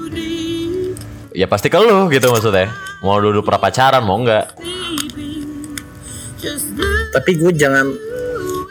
ya 1.35 1.45
pasti 1.45 1.67
ke 1.67 1.77
lu 1.77 2.07
gitu 2.09 2.31
maksudnya. 2.31 2.71
Mau 3.03 3.19
duduk 3.19 3.45
pernah 3.45 3.61
pacaran 3.61 4.01
mau 4.01 4.17
enggak? 4.17 4.55
Tapi 7.13 7.31
gue 7.37 7.51
jangan 7.53 7.85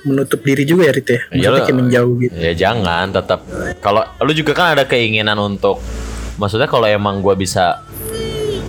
menutup 0.06 0.40
diri 0.40 0.62
juga 0.62 0.86
ya, 0.86 0.92
Rit 0.94 1.04
ya. 1.04 1.18
Iya, 1.18 1.20
Maksudnya 1.34 1.60
kayak 1.66 1.78
menjauh 1.82 2.14
gitu. 2.22 2.34
Ya 2.38 2.52
jangan, 2.54 3.06
tetap 3.10 3.40
kalau 3.82 4.02
lu 4.22 4.32
juga 4.32 4.52
kan 4.54 4.66
ada 4.78 4.86
keinginan 4.86 5.36
untuk 5.36 5.82
maksudnya 6.38 6.70
kalau 6.70 6.86
emang 6.86 7.18
gua 7.18 7.34
bisa 7.34 7.82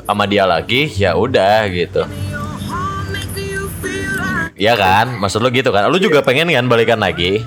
sama 0.03 0.25
dia 0.25 0.43
lagi, 0.43 0.89
ya 0.89 1.13
udah 1.13 1.69
gitu. 1.69 2.01
Iya 4.57 4.73
kan? 4.73 5.21
Maksud 5.21 5.39
lu 5.39 5.53
gitu 5.53 5.69
kan? 5.69 5.85
Lu 5.85 6.01
juga 6.01 6.25
pengen 6.25 6.49
kan 6.49 6.65
balikan 6.65 6.97
lagi? 6.97 7.45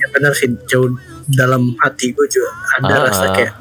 Ya 0.00 0.06
bener 0.08 0.32
sih, 0.32 0.48
jauh 0.64 0.96
dalam 1.28 1.76
hati 1.76 2.16
gue 2.16 2.24
juga 2.24 2.48
ada 2.80 2.94
Ah. 2.96 3.00
rasa 3.04 3.26
kayak 3.36 3.52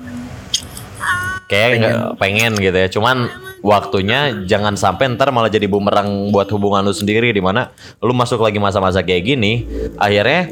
Kayak 1.47 1.67
nggak 1.79 1.99
pengen 2.19 2.51
gitu 2.59 2.75
ya. 2.75 2.87
Cuman 2.91 3.31
waktunya 3.61 4.45
jangan 4.45 4.77
sampai 4.77 5.13
ntar 5.15 5.33
malah 5.33 5.49
jadi 5.49 5.65
bumerang 5.65 6.29
buat 6.29 6.49
hubungan 6.53 6.85
lu 6.85 6.93
sendiri 6.93 7.33
di 7.33 7.41
mana 7.41 7.73
lu 8.01 8.13
masuk 8.13 8.41
lagi 8.41 8.61
masa-masa 8.61 9.01
kayak 9.01 9.23
gini, 9.23 9.65
akhirnya 9.97 10.51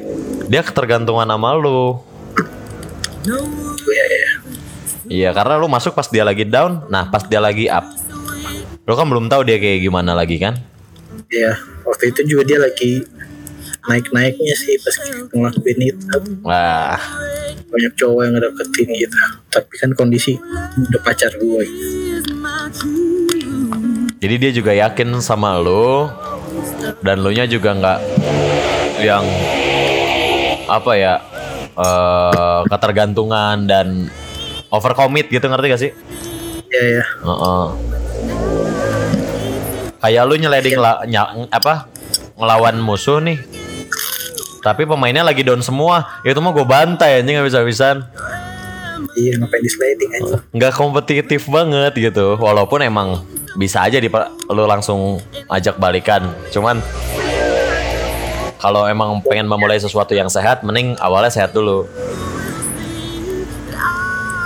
dia 0.50 0.62
ketergantungan 0.62 1.28
sama 1.28 1.54
lu. 1.58 2.00
Iya, 5.06 5.34
karena 5.38 5.62
lu 5.62 5.70
masuk 5.70 5.94
pas 5.94 6.10
dia 6.10 6.26
lagi 6.26 6.46
down, 6.46 6.90
nah 6.90 7.06
pas 7.10 7.22
dia 7.26 7.38
lagi 7.38 7.70
up, 7.70 7.86
lu 8.86 8.94
kan 8.98 9.06
belum 9.06 9.30
tahu 9.30 9.46
dia 9.46 9.62
kayak 9.62 9.86
gimana 9.86 10.18
lagi 10.18 10.42
kan? 10.42 10.58
Iya, 11.30 11.58
waktu 11.86 12.10
itu 12.10 12.22
juga 12.26 12.44
dia 12.46 12.60
lagi 12.62 13.06
naik-naiknya 13.86 14.56
sih 14.58 14.82
pas 14.82 14.96
ngelakuin 15.30 15.80
itu. 15.94 16.18
Wah, 16.42 16.98
banyak 17.76 17.94
cowok 18.00 18.22
yang 18.24 18.34
ngedeketin 18.40 18.88
gitu 18.96 19.18
tapi 19.52 19.74
kan 19.76 19.92
kondisi 20.00 20.40
udah 20.80 21.02
pacar 21.04 21.32
gue 21.36 21.64
jadi 24.18 24.36
dia 24.38 24.52
juga 24.52 24.72
yakin 24.72 25.20
sama 25.20 25.58
lu 25.58 26.10
dan 27.02 27.20
lu 27.20 27.30
nya 27.30 27.46
juga 27.46 27.74
nggak 27.74 28.00
yang 29.00 29.26
apa 30.66 30.92
ya 30.94 31.14
eh 31.76 32.60
ketergantungan 32.66 33.66
dan 33.66 34.08
overcommit 34.70 35.28
gitu 35.28 35.46
ngerti 35.46 35.68
gak 35.68 35.82
sih? 35.82 35.92
ya 36.68 36.84
ya 37.00 37.04
Heeh. 37.22 37.66
Kayak 39.96 40.24
lu 40.26 40.36
nyeleding 40.38 40.78
la- 40.78 41.02
nya- 41.06 41.50
apa 41.50 41.90
ngelawan 42.38 42.78
musuh 42.78 43.18
nih. 43.18 43.42
Tapi 44.62 44.86
pemainnya 44.86 45.26
lagi 45.26 45.42
down 45.42 45.62
semua. 45.62 46.22
Itu 46.22 46.42
mah 46.42 46.54
gue 46.54 46.62
bantai 46.62 47.22
anjing 47.22 47.38
habis-habisan. 47.38 48.06
Iya 49.16 49.40
ngapain 49.40 49.64
di 49.64 49.72
sliding 49.72 50.12
aja. 50.12 50.36
Nggak 50.52 50.74
kompetitif 50.76 51.48
banget 51.48 51.94
gitu. 51.96 52.36
Walaupun 52.40 52.84
emang 52.84 53.24
bisa 53.56 53.84
aja 53.84 53.98
di 53.98 54.12
lu 54.52 54.64
langsung 54.68 55.20
ajak 55.48 55.80
balikan. 55.80 56.32
Cuman 56.52 56.84
kalau 58.60 58.88
emang 58.88 59.20
pengen 59.24 59.48
memulai 59.48 59.80
sesuatu 59.80 60.12
yang 60.16 60.28
sehat 60.28 60.64
mending 60.64 60.96
awalnya 61.00 61.32
sehat 61.32 61.56
dulu. 61.56 61.88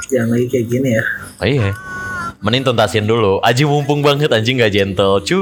Jangan 0.10 0.34
lagi 0.34 0.46
kayak 0.50 0.66
gini 0.66 0.90
ya. 0.98 1.04
Oh, 1.40 1.48
iya. 1.48 1.70
Mending 2.42 2.66
tuntasin 2.66 3.06
dulu. 3.06 3.38
Aji 3.46 3.64
mumpung 3.68 4.02
banget 4.02 4.34
anjing 4.34 4.58
nggak 4.58 4.74
gentle. 4.74 5.22
Cu. 5.22 5.40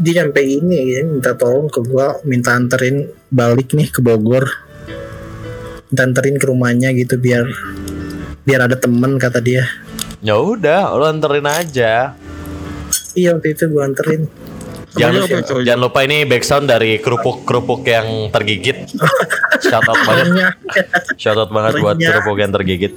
Dia 0.00 0.24
nyampe 0.24 0.40
ini 0.40 0.96
ya 0.96 1.04
minta 1.04 1.36
tolong 1.36 1.68
ke 1.68 1.84
gue 1.84 2.06
minta 2.24 2.56
anterin 2.56 3.04
balik 3.28 3.76
nih 3.76 3.92
ke 3.92 4.00
Bogor 4.00 4.48
minta 5.90 6.02
anterin 6.06 6.36
ke 6.40 6.46
rumahnya 6.48 6.90
gitu 6.96 7.20
biar 7.20 7.44
biar 8.44 8.68
ada 8.68 8.76
temen 8.76 9.16
kata 9.16 9.40
dia. 9.40 9.64
Ya 10.24 10.40
udah 10.40 10.92
lu 10.96 11.04
anterin 11.04 11.44
aja. 11.44 12.16
Iya 13.14 13.36
waktu 13.36 13.54
itu 13.54 13.68
gue 13.70 13.82
anterin. 13.82 14.22
Jangan, 14.94 15.26
apa, 15.26 15.42
cowok? 15.42 15.62
jangan 15.66 15.80
lupa 15.90 15.98
ini 16.06 16.22
backsound 16.22 16.70
dari 16.70 17.02
kerupuk-kerupuk 17.02 17.82
yang 17.82 18.30
tergigit. 18.30 18.86
Shout 19.66 19.82
out 19.90 20.00
banget. 20.06 20.54
Shout 21.18 21.34
out 21.34 21.50
banget 21.50 21.82
buat 21.82 21.98
kerupuk 21.98 22.38
yang 22.38 22.54
tergigit. 22.54 22.94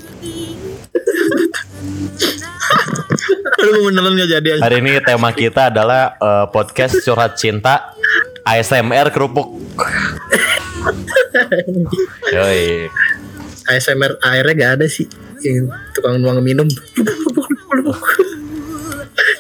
Aduh 3.58 3.89
beneran 3.89 4.13
gak 4.13 4.29
jadi 4.29 4.48
aja. 4.58 4.62
Hari 4.62 4.77
ini 4.77 4.91
tema 5.01 5.34
kita 5.34 5.74
adalah 5.74 6.13
eh, 6.22 6.46
podcast 6.53 7.01
curhat 7.01 7.34
cinta 7.41 7.98
ASMR 8.46 9.10
kerupuk. 9.10 9.58
Yoi. 12.36 12.89
ASMR 13.67 14.15
airnya 14.24 14.53
gak 14.56 14.72
ada 14.79 14.86
sih. 14.88 15.08
Yang 15.44 15.70
tukang 15.91 16.17
nuang 16.24 16.39
minum. 16.39 16.67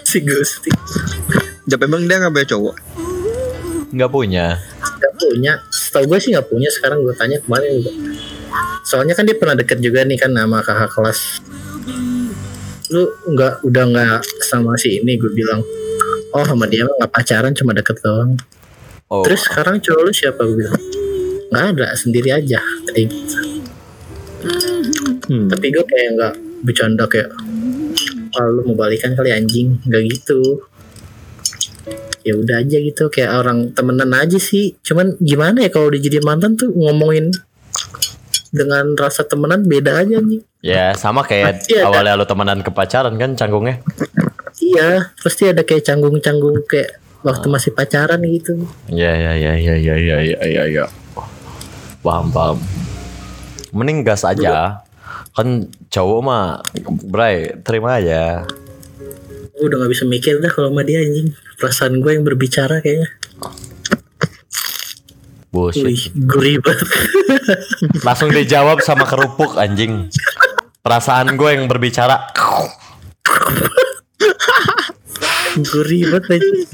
Si 0.03 0.19
Gusti. 0.23 0.71
Jap 1.67 1.83
emang 1.83 2.03
dia 2.07 2.19
gak 2.19 2.31
punya 2.35 2.47
cowok. 2.51 2.75
Nggak 3.95 4.11
punya. 4.11 4.59
Gak 4.83 5.13
punya. 5.15 5.53
Setahu 5.71 6.11
gue 6.11 6.19
sih 6.19 6.35
gak 6.35 6.47
punya. 6.51 6.67
Sekarang 6.71 7.03
gue 7.03 7.15
tanya 7.15 7.39
kemarin 7.39 7.79
juga. 7.79 7.91
Soalnya 8.83 9.15
kan 9.15 9.27
dia 9.27 9.35
pernah 9.35 9.55
deket 9.55 9.83
juga 9.83 10.07
nih 10.07 10.15
kan 10.19 10.31
Sama 10.31 10.59
kakak 10.63 10.91
kelas. 10.95 11.19
Lu 12.87 13.03
nggak 13.35 13.67
udah 13.67 13.83
nggak 13.83 14.19
sama 14.47 14.79
si 14.79 15.03
ini 15.03 15.19
gue 15.19 15.31
bilang. 15.35 15.59
Oh 16.31 16.43
sama 16.43 16.67
dia 16.71 16.87
nggak 16.87 17.11
pacaran 17.11 17.51
cuma 17.51 17.75
deket 17.75 17.99
doang. 17.99 18.39
Oh. 19.11 19.23
Terus 19.27 19.43
sekarang 19.47 19.79
cowok 19.83 20.01
lu 20.03 20.11
siapa 20.11 20.43
gue 20.43 20.67
bilang 20.67 20.96
nggak 21.47 21.65
ada 21.73 21.87
sendiri 21.93 22.29
aja 22.31 22.59
tadi 22.83 23.05
Hmm. 25.27 25.51
tapi 25.51 25.75
gue 25.75 25.83
kayak 25.83 26.09
nggak 26.15 26.33
bercanda 26.63 27.03
kayak 27.03 27.27
oh, 28.31 28.47
lu 28.47 28.61
mau 28.71 28.87
balikan 28.87 29.11
kali 29.11 29.35
anjing. 29.35 29.75
Nggak 29.83 30.03
gitu. 30.07 30.63
Ya 32.23 32.31
udah 32.31 32.63
aja 32.63 32.77
gitu 32.79 33.11
kayak 33.11 33.35
orang 33.35 33.75
temenan 33.75 34.15
aja 34.15 34.39
sih. 34.39 34.79
Cuman 34.79 35.19
gimana 35.19 35.67
ya 35.67 35.69
kalau 35.69 35.91
udah 35.91 35.99
jadi 35.99 36.23
mantan 36.23 36.55
tuh 36.55 36.71
ngomongin 36.71 37.35
dengan 38.55 38.95
rasa 38.95 39.27
temenan 39.27 39.67
beda 39.67 39.99
aja 39.99 40.23
nih 40.23 40.39
ya 40.63 40.95
sama 40.95 41.27
kayak 41.27 41.59
Pasti 41.67 41.75
ada. 41.75 41.91
awalnya 41.91 42.15
lu 42.15 42.23
temenan 42.23 42.63
ke 42.63 42.71
pacaran 42.71 43.19
kan 43.19 43.35
canggungnya? 43.35 43.83
Iya 44.63 45.11
pasti 45.19 45.51
ada 45.51 45.67
kayak 45.67 45.83
canggung-canggung 45.83 46.63
kayak 46.63 46.95
waktu 47.21 47.47
masih 47.51 47.75
pacaran 47.75 48.23
gitu. 48.23 48.55
Ya 48.87 49.11
ya 49.11 49.35
ya 49.35 49.53
ya 49.59 49.75
ya 49.75 49.95
ya 49.99 50.17
ya 50.23 50.39
ya 50.47 50.63
ya 50.71 50.85
paham 52.07 52.31
paham. 52.31 52.57
Mending 53.75 54.07
gas 54.07 54.23
aja. 54.23 54.87
Kan 55.35 55.67
cowok 55.91 56.19
mah 56.23 56.63
bray 57.11 57.51
terima 57.67 57.99
aja. 57.99 58.47
Gue 59.51 59.67
udah 59.67 59.83
nggak 59.83 59.91
bisa 59.91 60.07
mikir 60.07 60.39
dah 60.39 60.47
kalau 60.47 60.71
sama 60.71 60.87
dia 60.87 61.03
anjing. 61.03 61.35
Perasaan 61.59 61.99
gue 61.99 62.11
yang 62.15 62.23
berbicara 62.23 62.79
kayaknya. 62.79 63.11
Bullshit. 65.51 65.83
Wih 65.83 66.03
gurih 66.15 66.55
banget. 66.63 66.87
Langsung 68.07 68.31
dijawab 68.31 68.79
sama 68.87 69.03
kerupuk 69.03 69.59
anjing. 69.59 70.07
Perasaan 70.79 71.35
gue 71.35 71.49
yang 71.59 71.67
berbicara. 71.67 72.31
Gurih 75.59 76.07
banget 76.15 76.39
anjing. 76.39 76.67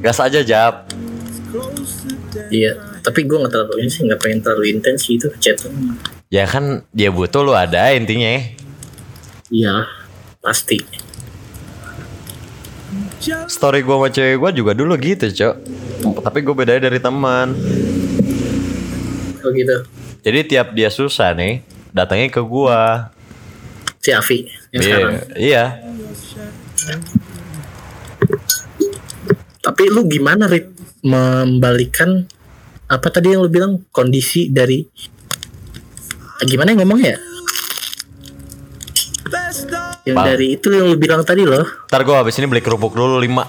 gas 0.00 0.16
aja 0.16 0.40
jawab 0.40 0.88
iya 2.50 2.72
tapi 3.02 3.26
gue 3.26 3.36
nggak 3.36 3.52
terlalu 3.52 3.86
ini 3.86 3.90
sih 3.90 4.02
nggak 4.06 4.20
pengen 4.20 4.40
terlalu 4.44 4.64
intens 4.72 5.06
gitu 5.06 5.30
chat 5.42 5.58
ya 6.30 6.44
kan 6.46 6.86
dia 6.94 7.10
butuh 7.10 7.42
lu 7.42 7.52
ada 7.56 7.90
intinya 7.94 8.38
iya 9.50 10.00
pasti. 10.40 10.80
Story 13.46 13.84
gue 13.84 13.96
sama 13.96 14.08
cewek 14.08 14.36
gue 14.40 14.50
juga 14.64 14.72
dulu 14.72 14.96
gitu 14.96 15.28
cok. 15.28 15.54
Tapi 16.24 16.38
gue 16.40 16.54
bedanya 16.56 16.88
dari 16.88 16.98
teman. 16.98 17.52
Oh 19.44 19.50
gitu. 19.52 19.84
Jadi 20.24 20.38
tiap 20.48 20.72
dia 20.72 20.88
susah 20.88 21.36
nih 21.36 21.60
datangnya 21.92 22.28
ke 22.32 22.40
gue 22.40 22.80
si 24.00 24.10
Avi 24.16 24.48
yang 24.72 24.80
iya 24.80 24.88
sekarang. 24.88 25.14
iya. 25.36 25.64
Tapi 29.60 29.82
lu 29.92 30.08
gimana 30.08 30.48
Rit 30.48 30.72
membalikan 31.04 32.26
apa 32.90 33.06
tadi 33.08 33.32
yang 33.32 33.46
lu 33.46 33.50
bilang 33.50 33.86
kondisi 33.94 34.50
dari 34.50 34.82
gimana 36.44 36.74
yang 36.74 36.82
ngomongnya? 36.84 37.14
Ya? 37.14 37.18
yang 40.08 40.16
Bang. 40.16 40.26
dari 40.32 40.46
itu 40.56 40.68
yang 40.72 40.88
lu 40.90 40.96
bilang 40.96 41.22
tadi 41.22 41.44
loh. 41.44 41.62
Ntar 41.86 42.02
gue 42.02 42.16
habis 42.16 42.34
ini 42.40 42.48
beli 42.48 42.64
kerupuk 42.64 42.96
dulu 42.96 43.20
lima. 43.20 43.44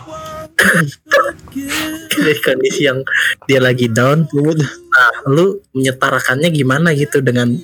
Dari 2.12 2.40
kondisi 2.44 2.86
yang 2.86 3.02
dia 3.48 3.60
lagi 3.64 3.88
down. 3.90 4.28
Nah 4.30 5.14
lu 5.32 5.58
menyetarakannya 5.74 6.50
gimana 6.54 6.94
gitu 6.94 7.24
dengan 7.24 7.56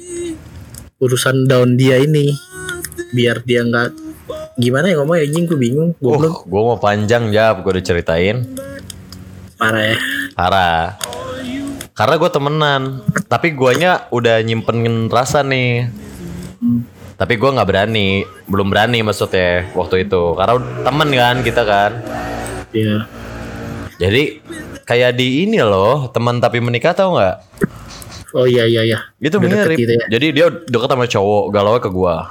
urusan 0.98 1.46
down 1.46 1.78
dia 1.78 2.00
ini? 2.02 2.32
Biar 3.14 3.44
dia 3.46 3.62
nggak 3.68 4.08
gimana 4.58 4.90
ya 4.90 4.98
ngomong 4.98 5.22
anjing 5.22 5.46
gue 5.46 5.54
bingung 5.54 5.94
gue 6.02 6.10
uh 6.10 6.36
gue 6.42 6.62
mau 6.66 6.82
panjang 6.82 7.30
jawab 7.30 7.62
gue 7.62 7.78
udah 7.78 7.86
ceritain 7.86 8.42
parah 9.58 9.84
ya 9.84 9.98
parah 10.34 10.82
karena 11.91 12.15
gue 12.15 12.30
temenan 12.30 12.82
tapi 13.26 13.52
guanya 13.52 14.06
udah 14.10 14.39
nyimpen 14.41 15.10
rasa 15.10 15.41
nih 15.41 15.89
tapi 17.17 17.34
gue 17.36 17.50
nggak 17.50 17.65
berani 17.67 18.22
belum 18.46 18.70
berani 18.70 19.02
maksudnya 19.02 19.65
waktu 19.74 20.06
itu 20.06 20.38
karena 20.38 20.54
temen 20.86 21.10
kan 21.12 21.36
kita 21.41 21.62
kan 21.65 21.91
ya 22.70 23.10
jadi 23.98 24.39
kayak 24.86 25.17
di 25.17 25.43
ini 25.43 25.58
loh 25.60 26.13
teman 26.13 26.38
tapi 26.38 26.62
menikah 26.62 26.93
tau 26.93 27.17
nggak 27.17 27.38
oh 28.38 28.46
iya 28.46 28.70
iya 28.70 28.86
iya 28.86 29.00
Gitu 29.17 29.41
Udah 29.41 29.50
mirip. 29.65 29.78
gitu 29.82 29.93
ya. 29.98 30.06
Jadi 30.13 30.28
dia 30.30 30.48
deket 30.54 30.86
sama 30.86 31.10
cowok, 31.10 31.43
galau 31.50 31.74
ke 31.82 31.89
gua. 31.89 32.30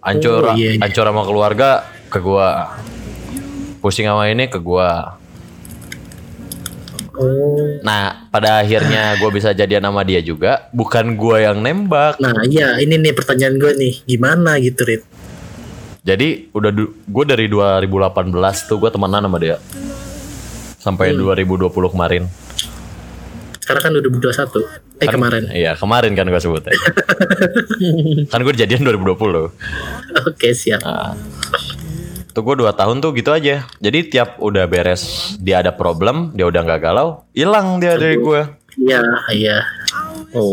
Ancur, 0.00 0.40
Oh, 0.40 0.56
iya, 0.56 0.78
iya. 0.78 0.80
ancur 0.80 1.04
sama 1.04 1.20
keluarga 1.26 1.84
ke 2.08 2.16
gua. 2.22 2.78
Pusing 3.84 4.08
sama 4.08 4.30
ini 4.32 4.48
ke 4.48 4.56
gua. 4.56 5.15
Oh 7.16 7.78
Nah, 7.78 8.28
pada 8.28 8.58
akhirnya 8.58 9.16
gua 9.16 9.28
bisa 9.28 9.50
jadian 9.50 9.82
sama 9.82 10.02
dia 10.02 10.18
juga, 10.18 10.68
bukan 10.70 11.14
gua 11.14 11.40
yang 11.42 11.58
nembak. 11.58 12.16
nah 12.16 12.34
iya 12.42 12.76
ini 12.76 12.96
nih 12.96 13.12
pertanyaan 13.12 13.56
gue 13.56 13.72
nih 13.74 13.94
gimana 14.04 14.56
gitu 14.58 14.82
Rit 14.82 15.02
Jadi 16.02 16.48
udah 16.50 16.70
gua 17.04 17.24
dari 17.24 17.46
2018 17.46 18.30
tuh 18.64 18.76
gua 18.76 18.88
temenan 18.88 19.22
sama 19.22 19.36
dia. 19.36 19.56
Sampai 20.76 21.10
Hmm. 21.10 21.18
2020 21.20 21.66
kemarin. 21.88 22.24
sekarang 23.58 23.82
kan 23.82 23.92
udah 23.96 24.10
21 24.30 24.62
eh 24.96 25.02
Kan- 25.02 25.14
kemarin 25.16 25.42
Iya, 25.50 25.74
kemarin 25.74 26.14
kan 26.14 26.22
gua 26.24 26.38
sebut. 26.38 26.62
kan 28.30 28.40
gue 28.40 28.54
jadian 28.54 28.86
2020. 28.86 29.50
oke 30.22 30.48
siap 30.52 30.78
Nah, 30.80 31.18
tuh 32.36 32.44
gue 32.44 32.60
dua 32.60 32.76
tahun 32.76 33.00
tuh 33.00 33.16
gitu 33.16 33.32
aja. 33.32 33.64
Jadi 33.80 34.12
tiap 34.12 34.36
udah 34.36 34.68
beres 34.68 35.32
dia 35.40 35.64
ada 35.64 35.72
problem, 35.72 36.36
dia 36.36 36.44
udah 36.44 36.60
nggak 36.60 36.80
galau, 36.84 37.24
hilang 37.32 37.80
dia 37.80 37.96
dari 37.96 38.20
gue. 38.20 38.44
iya 38.76 39.00
iya 39.32 39.64
oh 40.36 40.52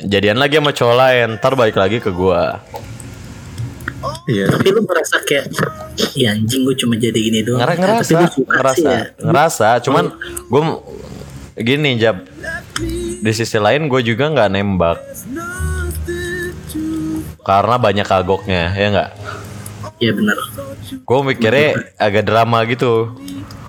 Jadian 0.00 0.40
lagi 0.40 0.56
sama 0.56 0.72
cowok 0.72 0.96
lain, 0.96 1.28
ntar 1.36 1.52
balik 1.60 1.76
lagi 1.76 2.00
ke 2.00 2.08
gue. 2.08 2.42
Iya. 4.32 4.50
tapi 4.50 4.70
lu 4.74 4.82
merasa 4.82 5.18
kayak 5.22 5.50
ya 6.18 6.34
anjing 6.34 6.66
gue 6.66 6.74
cuma 6.74 6.98
jadi 6.98 7.14
gini 7.14 7.42
doang 7.42 7.62
Ngera 7.62 7.74
ngerasa, 7.78 8.18
ngerasa, 8.34 8.74
sih 8.74 8.86
ya. 8.86 9.02
ngerasa. 9.18 9.68
Cuman 9.84 10.04
gue 10.48 10.62
gini 11.60 12.00
jab. 12.00 12.24
Di 13.22 13.32
sisi 13.34 13.58
lain 13.60 13.92
gue 13.92 14.00
juga 14.00 14.32
nggak 14.32 14.50
nembak. 14.56 14.98
Karena 17.42 17.74
banyak 17.76 18.06
kagoknya, 18.06 18.72
ya 18.72 18.86
nggak. 18.94 19.10
Iya 20.02 20.10
benar 20.10 20.34
Gue 21.06 21.18
mikirnya 21.22 21.94
agak 21.96 22.26
drama 22.26 22.66
gitu. 22.66 23.14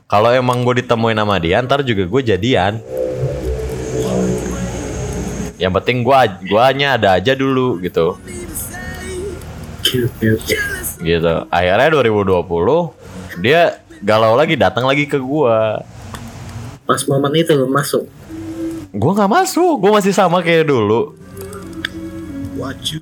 Kalau 0.10 0.34
emang 0.34 0.66
gue 0.66 0.82
ditemuin 0.84 1.16
sama 1.16 1.38
dia, 1.38 1.62
ntar 1.62 1.86
juga 1.86 2.04
gue 2.10 2.22
jadian. 2.26 2.82
Yang 5.62 5.72
penting 5.80 5.98
gue 6.04 6.20
guanya 6.50 6.98
ada 6.98 7.16
aja 7.22 7.38
dulu 7.38 7.80
gitu. 7.80 8.18
Gitu. 11.00 11.34
Akhirnya 11.54 11.90
2020 11.94 12.44
dia 13.42 13.84
galau 14.04 14.36
lagi 14.36 14.60
datang 14.60 14.84
lagi 14.86 15.08
ke 15.08 15.18
gua. 15.18 15.82
pas 16.84 17.00
momen 17.08 17.32
itu 17.40 17.56
masuk 17.72 18.04
Gua 18.94 19.18
nggak 19.18 19.32
masuk, 19.32 19.82
gua 19.82 19.98
masih 19.98 20.14
sama 20.14 20.46
kayak 20.46 20.70
dulu. 20.70 21.18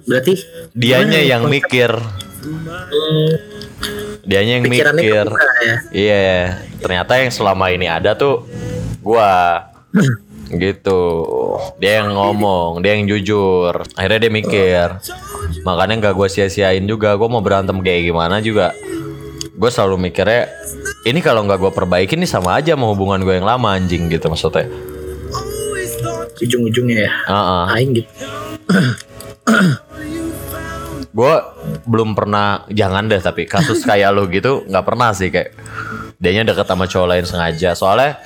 berarti 0.07 0.39
Dianya 0.71 1.19
ya 1.19 1.35
yang 1.35 1.51
mikir, 1.51 1.91
dianya 4.25 4.54
yang 4.60 4.63
pikirannya 4.65 5.01
mikir. 5.01 5.27
ya 5.30 5.75
Iya, 5.91 6.21
ternyata 6.82 7.17
yang 7.17 7.32
selama 7.34 7.69
ini 7.73 7.88
ada 7.89 8.13
tuh 8.17 8.45
gua. 9.01 9.65
gitu. 10.51 11.01
Dia 11.80 12.04
yang 12.04 12.12
ngomong, 12.12 12.84
dia 12.84 12.99
yang 12.99 13.08
jujur. 13.08 13.71
Akhirnya 13.95 14.27
dia 14.27 14.32
mikir. 14.32 14.88
Makanya 15.63 15.95
nggak 16.04 16.13
gue 16.15 16.27
sia-siain 16.27 16.84
juga. 16.84 17.15
Gue 17.15 17.32
mau 17.32 17.39
berantem 17.39 17.80
kayak 17.80 18.12
gimana 18.12 18.43
juga. 18.43 18.75
Gue 19.56 19.69
selalu 19.71 20.12
mikirnya, 20.12 20.51
ini 21.08 21.23
kalau 21.23 21.47
nggak 21.47 21.56
gue 21.56 21.71
perbaiki 21.71 22.19
ini 22.19 22.27
sama 22.27 22.60
aja 22.60 22.75
sama 22.75 22.91
hubungan 22.91 23.23
gue 23.23 23.39
yang 23.39 23.47
lama 23.47 23.80
anjing 23.80 24.12
gitu 24.12 24.27
maksudnya. 24.27 24.67
ujung-ujungnya 26.41 27.06
ya 27.06 27.12
Heeh. 27.30 27.63
aing 27.77 27.91
gitu 28.01 28.10
gue 31.12 31.34
belum 31.88 32.15
pernah 32.15 32.63
jangan 32.71 33.12
deh 33.12 33.19
tapi 33.19 33.43
kasus 33.43 33.84
kayak 33.89 34.15
lu 34.15 34.32
gitu 34.32 34.63
nggak 34.67 34.86
pernah 34.88 35.12
sih 35.12 35.28
kayak 35.28 35.52
dianya 36.21 36.54
deket 36.54 36.69
sama 36.69 36.86
cowok 36.86 37.08
lain 37.10 37.26
sengaja. 37.26 37.74
Soalnya 37.74 38.21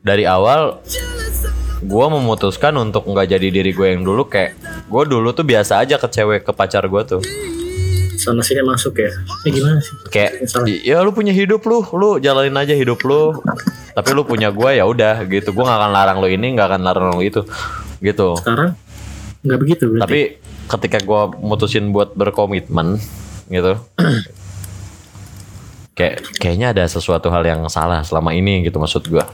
dari 0.00 0.24
awal 0.24 0.78
gue 1.80 2.06
memutuskan 2.12 2.76
untuk 2.78 3.08
nggak 3.08 3.26
jadi 3.36 3.48
diri 3.50 3.72
gue 3.74 3.88
yang 3.98 4.06
dulu 4.06 4.30
kayak 4.30 4.54
gue 4.86 5.02
dulu 5.08 5.34
tuh 5.34 5.42
biasa 5.42 5.82
aja 5.82 5.98
ke 5.98 6.06
cewek 6.06 6.46
ke 6.46 6.52
pacar 6.54 6.86
gue 6.86 7.02
tuh. 7.04 7.22
Sana 8.20 8.44
sini 8.44 8.60
masuk 8.60 9.00
ya? 9.00 9.10
Eh 9.48 9.50
gimana 9.50 9.80
sih? 9.80 9.96
Kayak 10.12 10.44
ya 10.84 11.00
lu 11.00 11.10
punya 11.10 11.32
hidup 11.32 11.64
lu 11.64 11.80
lu 11.96 12.20
jalanin 12.20 12.54
aja 12.54 12.76
hidup 12.76 13.00
lu. 13.02 13.34
Tapi 13.90 14.10
lu 14.14 14.22
punya 14.22 14.52
gue 14.54 14.76
ya 14.76 14.84
udah 14.86 15.24
gitu. 15.26 15.50
Gue 15.50 15.64
nggak 15.66 15.78
akan 15.80 15.90
larang 15.90 16.18
lu 16.20 16.28
ini 16.28 16.54
nggak 16.54 16.68
akan 16.70 16.80
larang 16.84 17.16
lu 17.16 17.24
itu 17.24 17.42
gitu. 17.98 18.36
Sekarang? 18.38 18.76
Nggak 19.40 19.58
begitu 19.58 19.84
berarti? 19.88 20.04
Tapi 20.04 20.20
ketika 20.70 21.02
gue 21.02 21.22
mutusin 21.42 21.90
buat 21.90 22.14
berkomitmen 22.14 23.02
gitu 23.50 23.74
kayak 25.98 26.22
kayaknya 26.38 26.70
ada 26.70 26.84
sesuatu 26.86 27.26
hal 27.34 27.42
yang 27.42 27.66
salah 27.66 28.06
selama 28.06 28.30
ini 28.30 28.62
gitu 28.62 28.78
maksud 28.78 29.10
gue 29.10 29.24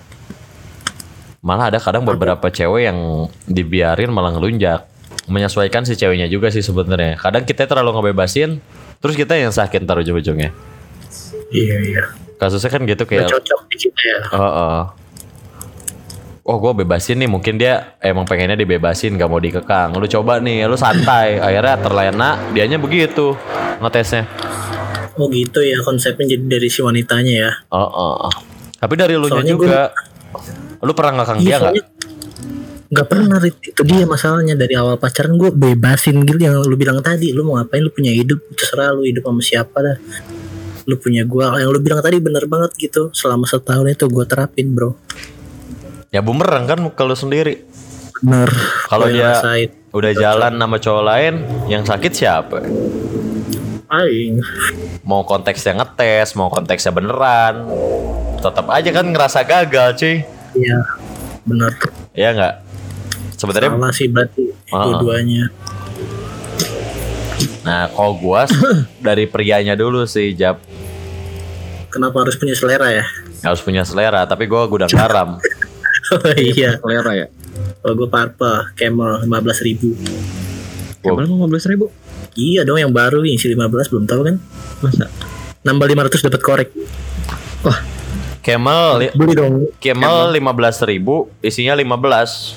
malah 1.45 1.71
ada 1.71 1.79
kadang 1.79 2.03
beberapa 2.03 2.49
cewek 2.49 2.89
yang 2.89 3.29
dibiarin 3.47 4.11
malah 4.11 4.35
ngelunjak 4.35 4.89
menyesuaikan 5.29 5.85
si 5.85 5.95
ceweknya 5.95 6.27
juga 6.27 6.49
sih 6.49 6.65
sebenarnya 6.65 7.21
kadang 7.21 7.45
kita 7.45 7.69
terlalu 7.69 8.01
ngebebasin 8.01 8.59
terus 8.99 9.15
kita 9.15 9.37
yang 9.37 9.53
sakit 9.53 9.85
ntar 9.85 10.01
ujung-ujungnya 10.01 10.51
Iya 11.47 11.79
iya. 11.87 12.03
kasusnya 12.43 12.75
kan 12.75 12.83
gitu 12.91 13.07
kayak 13.07 13.31
cocok 13.31 13.71
di 13.71 13.77
kita 13.79 14.03
ya. 14.03 14.21
Heeh. 14.35 14.83
Oh 14.83 15.06
gue 16.55 16.73
bebasin 16.87 17.19
nih 17.19 17.27
mungkin 17.27 17.59
dia 17.59 17.99
emang 17.99 18.23
pengennya 18.23 18.55
dibebasin 18.55 19.19
gak 19.19 19.27
mau 19.27 19.43
dikekang. 19.43 19.91
Lu 19.99 20.07
coba 20.07 20.39
nih 20.39 20.71
lu 20.71 20.79
santai. 20.79 21.43
Akhirnya 21.43 21.75
terlena 21.83 22.31
dianya 22.55 22.79
begitu 22.79 23.35
ngetesnya. 23.83 24.31
Oh 25.19 25.27
gitu 25.27 25.59
ya 25.67 25.83
konsepnya 25.83 26.39
jadi 26.39 26.47
dari 26.47 26.71
si 26.71 26.87
wanitanya 26.87 27.35
ya. 27.35 27.51
Oh, 27.75 27.91
oh. 28.23 28.31
Tapi 28.79 28.95
dari 28.95 29.19
lu 29.19 29.27
nya 29.27 29.43
juga 29.43 29.91
Lu 30.87 30.93
pernah 30.95 31.19
ngekang 31.19 31.39
dia 31.43 31.47
Iya 31.47 31.57
gak? 31.59 31.63
soalnya 31.67 31.85
nggak 32.87 33.09
pernah 33.11 33.43
itu 33.43 33.83
dia 33.83 34.07
masalahnya 34.07 34.55
dari 34.55 34.79
awal 34.79 34.95
pacaran 34.95 35.35
gue 35.35 35.51
bebasin 35.51 36.23
gitu. 36.23 36.39
Yang 36.39 36.71
lu 36.71 36.79
bilang 36.79 37.03
tadi 37.03 37.35
lu 37.35 37.43
mau 37.43 37.59
ngapain 37.59 37.83
lu 37.83 37.91
punya 37.91 38.15
hidup 38.15 38.39
terserah 38.55 38.95
lu 38.95 39.03
hidup 39.03 39.27
sama 39.27 39.43
siapa 39.43 39.77
dah. 39.83 39.99
Lu 40.87 40.95
punya 41.03 41.27
gua 41.27 41.59
yang 41.59 41.75
lu 41.75 41.83
bilang 41.83 41.99
tadi 41.99 42.23
bener 42.23 42.47
banget 42.47 42.79
gitu 42.79 43.11
selama 43.11 43.43
setahun 43.51 43.91
itu 43.91 44.07
gue 44.07 44.23
terapin 44.31 44.71
bro 44.71 44.95
Ya 46.17 46.25
bumerang 46.25 46.65
kan 46.65 46.81
kalau 46.91 47.13
sendiri 47.13 47.69
bener 48.17 48.49
Kalau 48.89 49.05
dia 49.07 49.37
ngerasain. 49.37 49.69
udah 49.93 50.13
jalan 50.17 50.53
sama 50.57 50.77
cowok 50.81 51.05
lain 51.05 51.35
Yang 51.69 51.83
sakit 51.87 52.13
siapa? 52.15 52.59
Aing 53.87 54.41
Mau 55.05 55.21
konteksnya 55.23 55.77
ngetes 55.77 56.33
Mau 56.33 56.49
konteksnya 56.49 56.89
beneran 56.91 57.69
Tetap 58.41 58.65
aja 58.67 58.89
kan 58.91 59.07
ngerasa 59.07 59.45
gagal 59.45 59.89
cuy 59.95 60.17
Iya 60.57 60.79
bener 61.45 61.73
Iya 62.11 62.29
nggak? 62.33 62.55
Sebenarnya 63.37 63.71
salah 63.71 63.93
sih 63.93 64.09
berarti 64.09 64.43
Ah. 64.67 64.83
dua-duanya 64.83 65.53
Nah, 67.63 67.91
kalau 67.91 68.17
gua 68.17 68.47
dari 69.05 69.27
prianya 69.27 69.75
dulu 69.75 70.03
sih, 70.03 70.33
Jap. 70.33 70.63
kenapa 71.87 72.23
harus 72.23 72.35
punya 72.35 72.55
selera 72.55 72.89
ya 72.89 73.05
Harus 73.43 73.61
punya 73.61 73.83
selera, 73.83 74.25
tapi 74.25 74.47
gua 74.47 74.65
gudang 74.65 74.89
garam. 74.89 75.37
oh 76.15 76.35
iya 76.37 76.77
Selera 76.77 77.13
ya. 77.15 77.27
kalau 77.79 77.95
gue 77.95 78.09
purple 78.09 78.57
camel 78.75 79.11
15 79.23 79.29
ribu 79.65 79.91
Wow. 81.01 81.23
Kemarin 81.23 81.39
15 81.55 81.71
ribu. 81.71 81.87
iya 82.35 82.63
dong 82.63 82.77
yang 82.77 82.91
baru 82.91 83.23
yang 83.23 83.35
isi 83.35 83.47
15 83.49 83.63
belum 83.87 84.05
tahu 84.05 84.21
kan 84.23 84.37
Masa? 84.81 85.07
nambah 85.63 85.87
500 85.89 86.27
dapat 86.27 86.41
korek 86.41 86.69
wah 87.63 87.79
Camel, 88.41 88.87
li- 89.01 89.11
beli 89.13 89.35
dong 89.35 89.67
Camel 89.77 90.31
15.000 90.31 90.39
ribu, 90.89 91.27
isinya 91.41 91.75
15. 91.75 92.55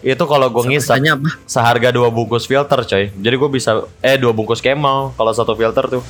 Itu 0.00 0.24
kalau 0.24 0.48
gua 0.48 0.64
ngisap 0.64 1.04
seharga 1.44 1.92
dua 1.92 2.08
bungkus 2.08 2.44
filter, 2.44 2.80
coy. 2.80 3.12
Jadi 3.12 3.34
gua 3.36 3.50
bisa 3.50 3.70
eh 4.00 4.16
dua 4.16 4.32
bungkus 4.32 4.56
Camel 4.58 5.12
kalau 5.12 5.28
satu 5.28 5.52
filter 5.52 5.84
tuh. 5.86 6.00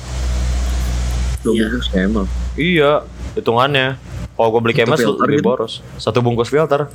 Dua 1.41 1.51
Iya. 1.51 1.67
bungkus 1.67 1.87
Camel. 1.89 2.23
Iya, 2.55 2.91
hitungannya. 3.35 3.99
Kalau 4.39 4.49
gua 4.49 4.61
beli 4.63 4.71
filter 4.71 4.95
lebih 5.19 5.43
gitu? 5.43 5.49
boros. 5.51 5.73
Satu 5.99 6.23
bungkus 6.23 6.47
filter. 6.47 6.87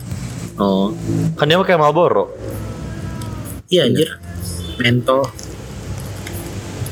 Oh. 0.57 0.96
Kan 1.37 1.44
dia 1.44 1.61
pakai 1.61 1.76
Marlboro. 1.76 2.33
iya 3.66 3.85
anjir 3.85 4.07
mentol 4.76 5.24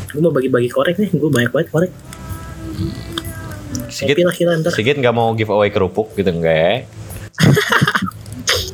gue 0.08 0.18
mau 0.18 0.28
bagi-bagi 0.28 0.66
korek 0.66 0.98
nih 0.98 1.08
gue 1.08 1.30
banyak 1.30 1.52
banget 1.52 1.68
korek 1.70 1.92
Sigit, 3.86 4.16
Kopi 4.16 4.24
lah 4.24 4.34
kita 4.34 4.50
ntar 4.58 4.72
Sigit 4.72 4.96
nggak 4.96 5.12
mau 5.12 5.30
giveaway 5.32 5.68
kerupuk 5.68 6.10
gitu 6.12 6.28
enggak 6.28 6.52
ya? 6.58 6.72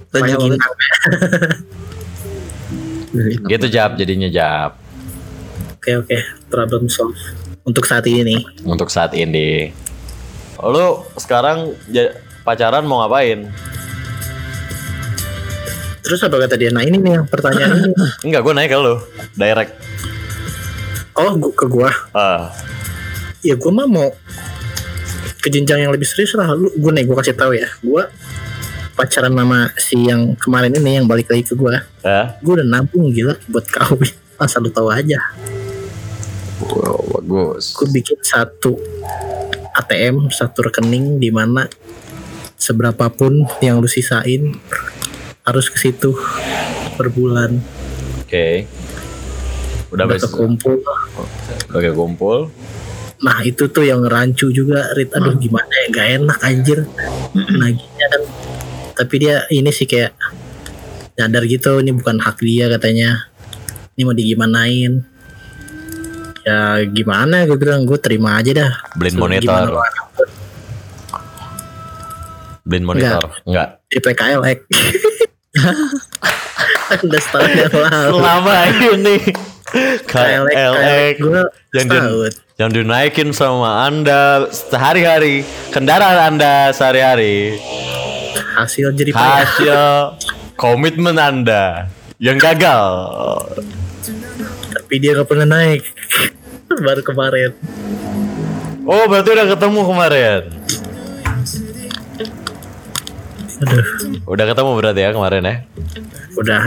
Banyak 0.09 0.37
banget. 0.37 0.57
ginang. 0.57 0.73
Gitu 3.51 3.67
Jap, 3.69 3.97
jadinya 3.97 4.29
Jap. 4.29 4.79
oke 5.77 5.91
oke 6.01 6.17
problem 6.49 6.87
solve 6.87 7.19
untuk 7.63 7.85
saat 7.85 8.07
ini 8.07 8.41
Untuk 8.63 8.89
saat 8.89 9.13
ini. 9.13 9.69
Lu 10.61 10.87
sekarang 11.15 11.75
pacaran 12.43 12.83
mau 12.83 13.01
ngapain? 13.01 13.47
terus 15.99 16.25
apa 16.25 16.41
kata 16.41 16.57
dia 16.57 16.73
nah 16.73 16.81
ini 16.81 16.97
nih 16.97 17.21
yang 17.21 17.29
pertanyaan 17.29 17.85
ini 17.85 17.93
Enggak, 18.25 18.41
gue 18.41 18.55
naik 18.57 18.73
ke 18.73 18.81
lu. 18.81 18.97
Direct. 19.37 19.77
oh 21.13 21.37
gua, 21.37 21.53
ke 21.53 21.67
gua 21.69 21.91
Ah, 22.11 22.49
ya 23.45 23.53
gua 23.53 23.69
mah 23.75 23.85
mau 23.85 24.09
ke 25.37 25.53
jenjang 25.53 25.85
yang 25.85 25.93
lebih 25.93 26.09
serius 26.09 26.33
lah 26.33 26.49
lu 26.51 26.73
gue 26.73 26.91
nih 26.91 27.05
gue 27.05 27.13
kasih 27.13 27.37
tahu 27.37 27.53
ya 27.53 27.69
gua 27.85 28.09
pacaran 28.97 29.31
sama 29.31 29.69
si 29.77 30.01
yang 30.01 30.33
kemarin 30.35 30.73
ini 30.73 30.97
yang 30.97 31.05
balik 31.05 31.29
lagi 31.29 31.45
ke 31.45 31.53
gua 31.53 31.85
ya. 32.01 32.33
gue 32.41 32.53
udah 32.57 32.65
nabung 32.65 33.13
gila 33.13 33.37
buat 33.45 33.69
kawin 33.69 34.09
asal 34.41 34.65
lu 34.65 34.73
tahu 34.73 34.89
aja 34.89 35.21
Wow, 36.59 37.21
bagus. 37.21 37.77
gue 37.77 37.89
bikin 37.93 38.17
satu 38.19 38.81
ATM 39.79 40.35
satu 40.35 40.67
rekening 40.67 41.23
di 41.23 41.31
mana 41.31 41.71
seberapapun 42.59 43.47
yang 43.63 43.79
lu 43.79 43.87
sisain 43.87 44.59
harus 45.47 45.71
ke 45.71 45.79
situ 45.79 46.13
per 46.99 47.09
bulan. 47.15 47.63
Oke. 48.21 48.67
Udah 49.95 50.05
udah 50.05 50.19
bes. 50.19 50.27
kekumpul. 50.27 50.83
Oke, 51.73 51.89
kumpul. 51.95 52.51
nah 53.19 53.43
itu 53.43 53.67
tuh 53.67 53.83
yang 53.83 54.07
rancu 54.07 54.51
juga 54.55 54.95
Rit. 54.95 55.11
Aduh 55.11 55.35
gimana 55.41 55.71
ya? 55.71 55.87
Gak 55.91 56.09
enak 56.23 56.39
anjir. 56.45 56.79
Naginya 57.35 58.07
kan? 58.13 58.23
Tapi 58.95 59.15
dia 59.19 59.47
ini 59.51 59.71
sih 59.75 59.91
kayak 59.91 60.15
nyadar 61.19 61.43
gitu 61.51 61.83
ini 61.83 61.95
bukan 61.95 62.23
hak 62.23 62.39
dia 62.43 62.71
katanya. 62.71 63.31
Ini 63.99 64.07
mau 64.07 64.15
digimanain 64.15 65.18
ya 66.49 66.61
gimana 66.89 67.45
gue 67.45 67.59
bilang 67.61 67.85
gue 67.85 68.01
terima 68.01 68.41
aja 68.41 68.65
dah. 68.65 68.73
Suruh 68.97 69.29
monitor. 69.29 69.85
Beliin 72.65 72.85
monitor. 72.85 73.23
Enggak. 73.45 73.69
di 73.89 73.99
PKLX 74.05 74.59
udah 77.05 77.21
setahun 77.25 77.51
yang 77.53 77.75
lalu. 77.77 78.17
Selama 78.17 78.53
ini. 78.93 79.17
KLX 80.09 81.17
yang 81.77 81.87
di, 81.93 81.99
yang 82.57 82.71
dinaikin 82.73 83.37
sama 83.37 83.85
Anda 83.85 84.49
sehari-hari, 84.49 85.45
kendaraan 85.69 86.33
Anda 86.33 86.73
sehari-hari, 86.73 87.61
hasil 88.57 88.97
jadi 88.97 89.13
hasil 89.13 89.77
komitmen 90.57 91.21
Anda 91.21 91.93
yang 92.17 92.41
gagal. 92.41 92.89
tapi 94.69 95.05
dia 95.05 95.21
gak 95.21 95.29
pernah 95.29 95.45
naik 95.45 95.85
baru 96.87 97.03
kemarin 97.03 97.53
Oh, 98.83 99.05
berarti 99.05 99.29
udah 99.31 99.47
ketemu 99.47 99.81
kemarin. 99.85 100.43
aduh 103.59 103.85
Udah 104.25 104.45
ketemu 104.47 104.71
berarti 104.73 105.01
ya 105.03 105.11
kemarin 105.11 105.43
ya. 105.43 105.57
udah 106.35 106.63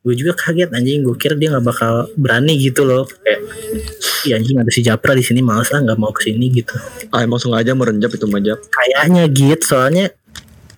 gue 0.00 0.14
juga 0.14 0.32
kaget 0.34 0.68
anjing 0.70 1.00
gue 1.00 1.16
kira 1.16 1.34
dia 1.34 1.48
nggak 1.50 1.64
bakal 1.64 1.92
berani 2.14 2.54
gitu 2.56 2.84
loh 2.84 3.04
kayak 3.18 3.40
Iya 4.22 4.38
anjing 4.38 4.56
ada 4.56 4.68
si 4.68 4.80
Japra 4.80 5.12
di 5.12 5.20
sini 5.20 5.40
males 5.40 5.68
lah 5.68 5.80
nggak 5.80 5.96
mau 5.96 6.08
ke 6.08 6.24
sini 6.24 6.48
gitu 6.50 6.76
Ah 7.10 7.20
emang 7.20 7.36
sengaja 7.36 7.72
merenjap 7.72 8.08
itu 8.10 8.24
majap. 8.24 8.56
kayaknya 8.66 9.24
gitu 9.26 9.64
soalnya 9.66 10.12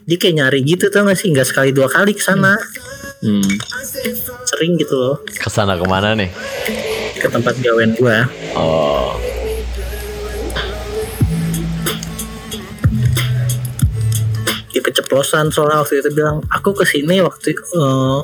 dia 0.03 0.17
kayak 0.17 0.35
nyari 0.37 0.61
gitu 0.65 0.87
tau 0.89 1.05
gak 1.05 1.15
sih 1.15 1.29
nggak 1.29 1.43
sekali 1.45 1.71
dua 1.71 1.87
kali 1.87 2.11
ke 2.11 2.23
sana 2.23 2.55
Hmm. 3.17 3.43
sering 4.45 4.77
gitu 4.77 4.93
loh 4.93 5.17
Ke 5.25 5.49
sana 5.49 5.73
ke 5.75 5.85
mana 5.85 6.13
nih? 6.13 6.29
Ke 7.17 7.29
tempat 7.29 7.55
gawean 7.61 7.97
gue 7.97 8.17
Oh, 8.57 9.17
dia 14.77 14.85
keceplosan 14.85 15.49
soalnya 15.49 15.81
waktu 15.81 16.05
itu 16.05 16.13
bilang 16.13 16.45
aku 16.53 16.77
ke 16.77 16.85
sini 16.85 17.25
waktu 17.25 17.57
eh 17.57 18.21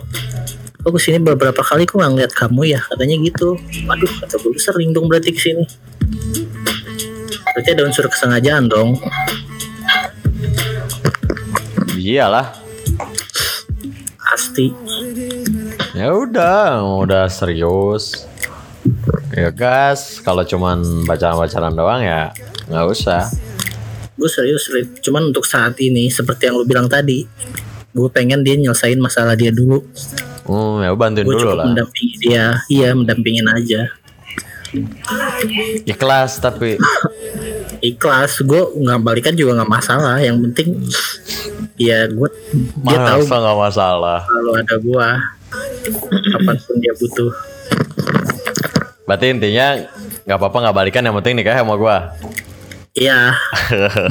aku 0.84 0.98
ke 0.98 1.00
sini 1.00 1.16
beberapa 1.22 1.64
kali 1.64 1.88
kok 1.88 1.96
nggak 1.96 2.12
ngeliat 2.12 2.32
kamu 2.36 2.76
ya 2.76 2.80
katanya 2.84 3.16
gitu. 3.24 3.56
Aduh 3.88 4.10
kata 4.20 4.36
gue 4.36 4.60
sering 4.60 4.92
dong 4.92 5.08
berarti 5.08 5.32
ke 5.32 5.40
sini 5.40 5.64
berarti 7.52 7.68
ada 7.72 7.82
unsur 7.88 8.08
kesengajaan 8.08 8.68
dong. 8.68 9.00
Iyalah. 11.96 12.58
pasti. 14.32 14.72
Ya 15.92 16.08
udah, 16.16 16.80
udah 17.04 17.28
serius. 17.28 18.31
Ya 19.32 19.48
gas, 19.48 20.18
kalau 20.18 20.42
cuman 20.42 20.82
pacaran-pacaran 21.02 21.72
doang 21.72 22.00
ya 22.00 22.34
nggak 22.66 22.86
usah. 22.86 23.26
gue 24.12 24.28
serius 24.28 24.68
Rit. 24.68 25.00
cuman 25.00 25.28
untuk 25.28 25.42
saat 25.42 25.74
ini 25.78 26.06
seperti 26.06 26.46
yang 26.46 26.54
lu 26.54 26.62
bilang 26.62 26.86
tadi 26.86 27.26
gue 27.90 28.08
pengen 28.08 28.40
dia 28.40 28.54
nyelesain 28.54 28.94
masalah 28.96 29.34
dia 29.34 29.50
dulu 29.50 29.82
Hmm, 30.42 30.78
ya 30.78 30.92
bantuin 30.92 31.24
gue 31.24 31.32
dulu 31.34 31.50
lah. 31.52 31.64
mendampingi 31.64 32.14
dia 32.20 32.60
iya 32.68 32.92
mendampingin 32.92 33.46
aja 33.46 33.88
Ikhlas 35.84 36.38
tapi 36.38 36.78
ikhlas 37.80 38.40
gue 38.40 38.62
nggak 38.78 39.00
balikan 39.00 39.34
juga 39.34 39.58
nggak 39.58 39.72
masalah 39.72 40.16
yang 40.16 40.38
penting 40.40 40.78
ya 41.76 42.06
gue 42.06 42.28
dia 42.80 42.98
tahu 43.02 43.20
nggak 43.22 43.58
masalah. 43.58 44.20
kalau 44.22 44.52
ada 44.54 44.76
gue 44.76 45.06
kapan 46.30 46.56
pun 46.58 46.76
dia 46.78 46.94
butuh 46.94 47.32
Berarti 49.02 49.26
intinya 49.28 49.76
nggak 50.24 50.38
apa-apa 50.38 50.56
nggak 50.62 50.76
balikan 50.76 51.02
yang 51.02 51.16
penting 51.18 51.34
nikah 51.36 51.56
sama 51.56 51.74
gua. 51.74 52.14
iya 52.92 53.32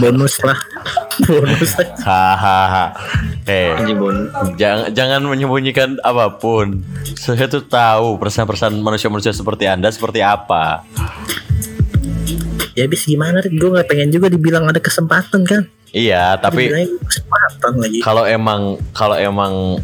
bonus 0.02 0.42
lah 0.42 0.58
bonus. 1.30 1.78
Hahaha. 2.02 2.98
Eh, 3.46 3.78
jangan 4.58 4.90
jangan 4.90 5.22
menyembunyikan 5.22 6.02
apa 6.02 6.34
pun. 6.34 6.82
Saya 7.14 7.46
tuh 7.46 7.62
tahu 7.62 8.18
perasaan-perasaan 8.18 8.74
manusia-manusia 8.76 9.30
seperti 9.32 9.70
anda 9.70 9.86
seperti 9.88 10.26
apa. 10.26 10.82
ya 12.72 12.88
habis 12.88 13.04
gimana 13.04 13.44
gue 13.44 13.52
nggak 13.70 13.86
pengen 13.86 14.10
juga 14.10 14.32
dibilang 14.32 14.64
ada 14.64 14.80
kesempatan 14.80 15.44
kan 15.44 15.68
Iya, 15.92 16.40
tapi 16.40 16.72
Dibilangin 16.72 16.96
kesempatan 17.04 17.72
lagi 17.78 18.00
kalau 18.00 18.24
emang 18.24 18.62
kalau 18.96 19.14
emang 19.14 19.78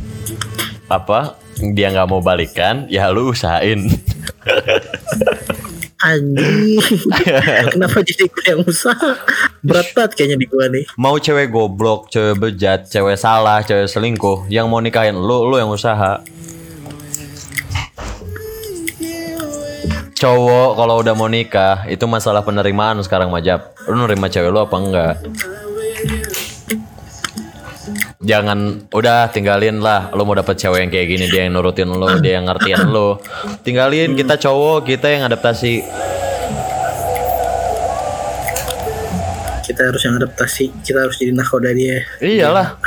apa 0.88 1.36
dia 1.60 1.92
nggak 1.92 2.08
mau 2.08 2.24
balikan, 2.24 2.88
ya 2.88 3.12
lu 3.12 3.30
usahain. 3.30 3.86
anjing 5.98 6.78
kenapa 7.74 8.06
jadi 8.06 8.30
gue 8.30 8.46
yang 8.46 8.62
usaha 8.62 9.18
berat 9.66 9.90
banget 9.98 10.12
kayaknya 10.14 10.38
di 10.38 10.46
gue 10.46 10.66
nih 10.70 10.86
mau 10.96 11.18
cewek 11.18 11.50
goblok, 11.50 12.10
cewek 12.14 12.38
bejat, 12.38 12.86
cewek 12.86 13.18
salah, 13.18 13.66
cewek 13.66 13.90
selingkuh, 13.90 14.46
yang 14.50 14.70
mau 14.70 14.82
nikahin 14.82 15.18
lu, 15.18 15.46
lu 15.50 15.58
yang 15.58 15.70
usaha. 15.70 16.22
Cowok 20.18 20.70
kalau 20.74 20.96
udah 20.98 21.14
mau 21.14 21.30
nikah 21.30 21.86
itu 21.86 22.02
masalah 22.10 22.42
penerimaan 22.42 22.98
sekarang 23.06 23.30
majap. 23.30 23.78
Lu 23.86 24.02
nerima 24.02 24.26
cewek 24.26 24.50
lu 24.50 24.66
apa 24.66 24.78
enggak? 24.82 25.16
Jangan 28.28 28.92
udah 28.92 29.32
tinggalin 29.32 29.80
lah 29.80 30.12
lu 30.12 30.28
mau 30.28 30.36
dapet 30.36 30.60
cewek 30.60 30.84
yang 30.84 30.92
kayak 30.92 31.08
gini 31.08 31.26
dia 31.32 31.48
yang 31.48 31.56
nurutin 31.56 31.88
lu, 31.88 32.20
dia 32.20 32.36
yang 32.38 32.46
ngertiin 32.46 32.92
lu. 32.92 33.16
Tinggalin 33.64 34.20
kita 34.20 34.36
cowok, 34.36 34.84
kita 34.84 35.08
yang 35.08 35.24
adaptasi. 35.32 35.88
kita 39.68 39.94
harus 39.94 40.02
yang 40.08 40.16
adaptasi 40.16 40.72
kita 40.82 41.06
harus 41.06 41.20
jadi 41.20 41.36
nakoda 41.36 41.76
dia 41.76 42.02
Iyalah. 42.24 42.80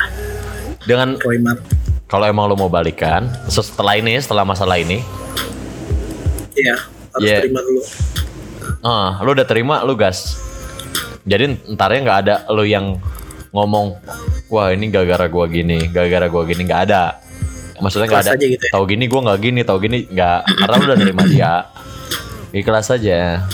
Dengan 0.89 1.15
kalau 2.11 2.27
emang 2.27 2.51
lu 2.51 2.59
mau 2.59 2.67
balikan 2.67 3.31
setelah 3.47 3.95
ini 3.95 4.19
setelah 4.19 4.43
masalah 4.43 4.75
ini 4.83 4.99
iya 6.59 6.75
harus 7.15 7.23
Yeah. 7.23 7.43
terima 7.47 7.63
dulu 7.63 7.83
ah 8.83 9.23
lu 9.23 9.31
udah 9.31 9.47
terima 9.47 9.87
lu 9.87 9.95
gas 9.95 10.43
jadi 11.23 11.55
entarnya 11.71 12.01
nggak 12.03 12.19
ada 12.27 12.35
lu 12.51 12.67
yang 12.67 12.99
ngomong 13.51 13.99
wah 14.47 14.71
ini 14.71 14.91
gara-gara 14.91 15.27
gua 15.27 15.47
gini 15.51 15.91
gara-gara 15.91 16.27
gua 16.31 16.43
gini 16.47 16.63
nggak 16.67 16.83
ada. 16.91 17.19
Maksudnya 17.81 18.07
nggak 18.13 18.23
ada 18.27 18.35
gitu 18.37 18.65
ya? 18.65 18.73
tahu 18.77 18.85
gini 18.87 19.05
gua 19.11 19.21
nggak 19.31 19.41
gini 19.41 19.61
tahu 19.67 19.79
gini 19.83 19.99
nggak 20.07 20.41
karena 20.47 20.75
lu 20.79 20.85
udah 20.87 20.99
nerima 20.99 21.23
dia. 21.27 21.55
Ikhlas 22.51 22.91
aja. 22.91 23.47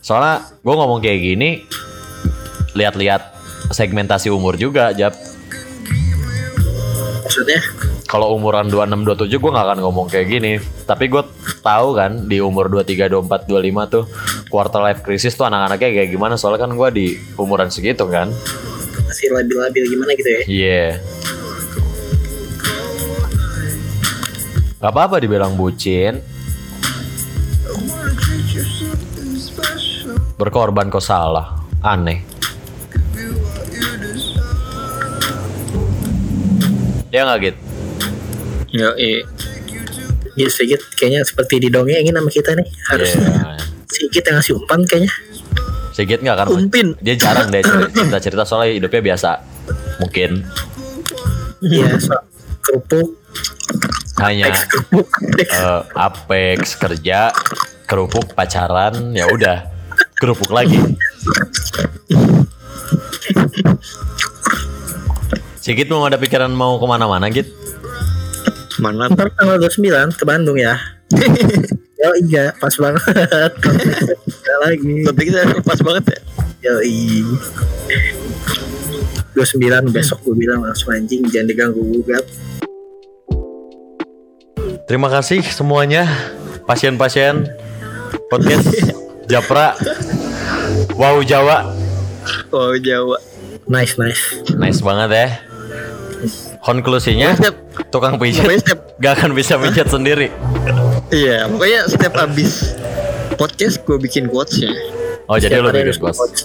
Soalnya 0.00 0.48
gua 0.64 0.74
ngomong 0.84 1.00
kayak 1.04 1.20
gini 1.20 1.50
lihat-lihat 2.72 3.32
segmentasi 3.72 4.32
umur 4.32 4.56
juga 4.56 4.92
jap. 4.96 5.12
Maksudnya? 7.24 7.60
Kalau 8.08 8.36
umuran 8.36 8.68
26 8.68 9.08
27 9.08 9.40
gue 9.40 9.50
nggak 9.56 9.66
akan 9.72 9.78
ngomong 9.80 10.06
kayak 10.12 10.28
gini. 10.28 10.52
Tapi 10.84 11.08
gue 11.08 11.24
tahu 11.64 11.96
kan 11.96 12.28
di 12.28 12.44
umur 12.44 12.68
23 12.68 13.08
24 13.08 13.48
25 13.48 13.88
tuh 13.88 14.04
quarter 14.52 14.84
life 14.84 15.00
crisis 15.00 15.32
tuh 15.32 15.48
anak-anaknya 15.48 15.96
kayak 15.96 16.12
gimana 16.12 16.36
soalnya 16.36 16.68
kan 16.68 16.76
gue 16.76 16.88
di 16.92 17.06
umuran 17.40 17.72
segitu 17.72 18.04
kan. 18.04 18.28
masih 19.08 19.32
labil-labil 19.32 19.84
gimana 19.88 20.12
gitu 20.12 20.28
ya 20.28 20.40
Iya. 20.44 20.84
Gak 24.82 24.90
apa-apa 24.92 25.22
dibilang 25.22 25.56
bucin. 25.56 26.20
Berkorban 30.36 30.90
kok 30.90 31.04
salah. 31.04 31.60
Aneh. 31.80 32.20
Ya 37.12 37.28
nggak 37.28 37.38
gitu? 37.44 37.58
Ya, 38.72 38.88
eh. 38.96 39.20
ya 40.32 40.48
sedikit 40.48 40.80
kayaknya 40.96 41.28
seperti 41.28 41.68
didongengin 41.68 42.16
sama 42.16 42.30
kita 42.32 42.56
nih 42.56 42.68
harus 42.88 43.12
Iya. 43.12 43.71
Sedikit 43.92 44.22
yang 44.28 44.36
ngasih 44.40 44.54
umpan 44.56 44.80
kayaknya 44.88 45.12
Sigit 45.92 46.24
nggak 46.24 46.36
kan? 46.40 46.46
Umpin. 46.48 46.96
Dia 47.04 47.20
jarang 47.20 47.52
deh 47.52 47.60
cerita 47.60 48.16
cerita 48.16 48.42
soalnya 48.48 48.80
hidupnya 48.80 49.12
biasa. 49.12 49.44
Mungkin 50.00 50.40
Iya, 51.62 51.94
so, 52.00 52.16
kerupuk, 52.58 53.14
hanya 54.18 54.50
kerupuk, 54.50 55.06
eh, 55.38 55.80
apex 55.94 56.74
kerja 56.74 57.30
kerupuk 57.86 58.34
pacaran 58.34 59.14
ya 59.14 59.30
udah 59.30 59.70
kerupuk 60.18 60.50
lagi 60.50 60.74
Sigit 65.62 65.86
mau 65.86 66.02
ada 66.02 66.18
pikiran 66.18 66.50
mau 66.50 66.82
ke 66.82 66.86
mana-mana 66.90 67.30
Git? 67.30 67.46
Mana? 68.82 69.06
Ntar 69.06 69.30
tanggal 69.38 69.62
29 69.62 70.10
ke 70.18 70.24
Bandung 70.26 70.58
ya. 70.58 70.74
Yo 72.02 72.10
iya, 72.26 72.50
pas 72.58 72.74
banget. 72.82 72.98
Ada 73.14 74.54
lagi. 74.58 75.06
Tapi 75.06 75.20
kita 75.22 75.62
pas 75.62 75.78
banget 75.78 76.04
ya. 76.10 76.18
Yo 76.66 76.74
29 79.38 79.94
besok 79.94 80.18
gue 80.26 80.34
bilang 80.34 80.66
langsung 80.66 80.90
anjing 80.90 81.22
jangan 81.30 81.46
diganggu 81.46 81.78
gugat. 81.78 82.26
Terima 84.90 85.06
kasih 85.14 85.46
semuanya 85.46 86.10
pasien-pasien 86.66 87.46
podcast 88.26 88.66
Japra 89.30 89.78
Wow 90.98 91.22
Jawa 91.22 91.70
Oh 92.50 92.74
Jawa. 92.76 93.16
Nice 93.70 93.94
nice. 93.96 94.42
nice 94.58 94.82
banget 94.82 95.10
ya 95.14 95.51
konklusinya 96.62 97.34
tukang 97.88 98.16
pijat 98.16 98.60
gak 98.96 99.12
akan 99.18 99.30
bisa 99.34 99.56
pijat 99.56 99.86
sendiri 99.86 100.28
iya, 101.10 101.44
pokoknya 101.44 101.80
setiap 101.86 102.14
abis 102.20 102.72
podcast 103.34 103.82
gue 103.82 103.96
bikin 103.98 104.26
quotesnya. 104.26 104.70
oh 105.26 105.36
jadi 105.36 105.58
Setiap 105.58 105.60
lu 105.60 105.66
hari 105.68 105.78
bikin 105.84 105.98
quotes 105.98 106.16
quotes. 106.16 106.40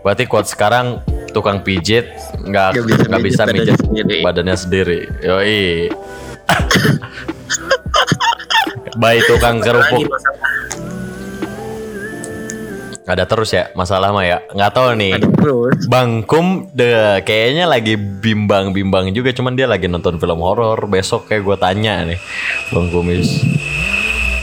berarti 0.00 0.22
quotes 0.26 0.50
sekarang 0.52 0.86
tukang 1.30 1.60
pijit 1.60 2.06
nggak 2.38 2.78
Nggak 3.06 3.22
bisa 3.22 3.42
mijit 3.44 3.72
badannya 3.72 3.76
sendiri. 3.78 4.16
badannya 4.22 4.56
sendiri 4.56 4.98
yoi 5.20 5.64
baik 8.96 9.22
tukang 9.26 9.60
kerupuk. 9.60 10.06
Ada 13.06 13.22
terus 13.22 13.54
ya 13.54 13.70
masalah 13.78 14.10
mah 14.10 14.26
ya. 14.26 14.42
Nggak 14.50 14.72
tahu 14.74 14.88
nih. 14.98 15.12
Ada 15.14 15.30
terus. 15.30 15.78
Bang 15.86 16.26
Kum 16.26 16.66
de 16.74 17.22
kayaknya 17.22 17.70
lagi 17.70 17.94
bimbang-bimbang 17.94 19.14
juga 19.14 19.30
cuman 19.30 19.54
dia 19.54 19.70
lagi 19.70 19.86
nonton 19.86 20.18
film 20.18 20.42
horor. 20.42 20.76
Besok 20.90 21.30
kayak 21.30 21.46
gue 21.46 21.56
tanya 21.56 22.02
nih 22.02 22.18
Bang 22.74 22.90
Kumis. 22.90 23.46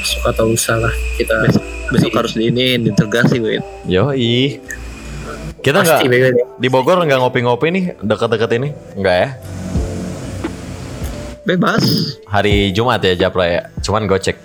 Suka 0.04 0.32
atau 0.32 0.48
usah 0.48 0.80
lah 0.80 0.94
kita. 1.20 1.36
Besok, 1.44 1.64
besok 1.92 2.12
harus 2.16 2.34
di 2.40 2.48
ini 2.48 2.80
diinterogasi 2.80 3.36
gue. 3.44 3.60
yoi. 3.84 4.64
Kita 5.64 5.80
nggak 5.84 6.00
di 6.60 6.68
Bogor 6.72 7.04
nggak 7.04 7.20
ngopi-ngopi 7.20 7.68
nih 7.72 7.86
dekat-dekat 8.00 8.52
ini? 8.60 8.70
Nggak 8.96 9.16
ya? 9.16 9.30
Bebas. 11.44 11.84
hari 12.32 12.72
Jumat 12.72 13.04
ya 13.04 13.28
Japra 13.28 13.46
ya. 13.48 13.62
Cuman 13.84 14.08
gue 14.08 14.16
cek 14.16 14.40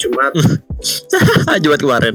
Cuma 0.00 0.32
Jumat 1.62 1.78
kemarin. 1.78 2.14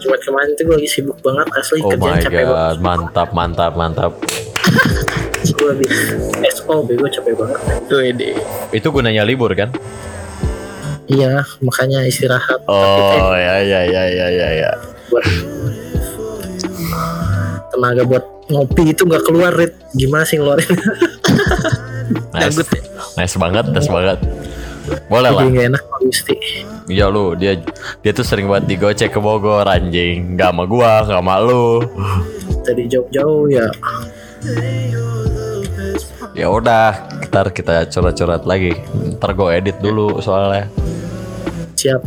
cuma 0.00 0.16
kemarin 0.18 0.50
tuh 0.54 0.64
gue 0.64 0.76
lagi 0.76 0.88
sibuk 0.90 1.18
banget 1.20 1.46
asli 1.52 1.80
oh 1.80 1.90
kerjaan 1.90 2.16
my 2.16 2.18
capek 2.18 2.42
banget. 2.42 2.48
god 2.50 2.78
mantap 2.80 3.28
mantap 3.32 3.72
mantap 3.74 4.12
Gue 5.40 5.72
habis 5.72 5.88
SO 6.52 6.84
bego 6.84 7.08
capek 7.08 7.32
banget. 7.32 7.58
Tuh 7.88 8.00
ini. 8.02 8.36
itu 8.70 8.88
gunanya 8.88 9.24
libur 9.24 9.50
kan 9.52 9.72
Iya, 11.06 11.42
makanya 11.58 12.06
istirahat. 12.06 12.60
oh 12.64 13.34
ya 13.34 13.58
ya 13.58 13.80
ya 13.82 14.04
ya 14.06 14.26
ya 14.30 14.48
ya 14.62 14.70
buat 15.10 15.24
tenaga 17.70 18.02
buat 18.04 18.24
ngopi 18.46 18.82
itu 18.88 19.02
nggak 19.02 19.24
keluar 19.24 19.50
Rit. 19.50 19.74
gimana 19.92 20.22
sih 20.22 20.38
ngeluarin 20.38 20.70
nice 22.30 22.54
Dangdut 22.54 22.68
ya. 22.68 22.80
nice 23.16 23.36
banget 23.36 23.64
nice 23.70 23.90
banget 23.90 24.18
boleh 25.06 25.30
lah 25.30 25.40
jadi 25.40 25.50
nggak 25.50 25.66
enak 25.70 25.82
Pak 25.82 25.98
Gusti 26.00 26.36
Iya 26.90 27.06
lu 27.06 27.38
dia 27.38 27.62
dia 28.02 28.10
tuh 28.10 28.26
sering 28.26 28.50
banget 28.50 28.74
digocek 28.74 29.14
ke 29.14 29.20
Bogor 29.22 29.62
anjing 29.62 30.34
nggak 30.34 30.50
sama 30.50 30.64
gua 30.66 31.06
nggak 31.06 31.22
sama 31.22 31.34
lu 31.38 31.86
dari 32.66 32.90
jauh-jauh 32.90 33.46
ya 33.46 33.70
ya 36.34 36.46
udah 36.50 37.10
Ntar 37.30 37.54
kita 37.54 37.86
coret-coret 37.86 38.42
lagi. 38.42 38.74
Ntar 39.14 39.38
gue 39.38 39.48
edit 39.54 39.78
dulu 39.78 40.18
soalnya. 40.18 40.66
Siap. 41.78 42.02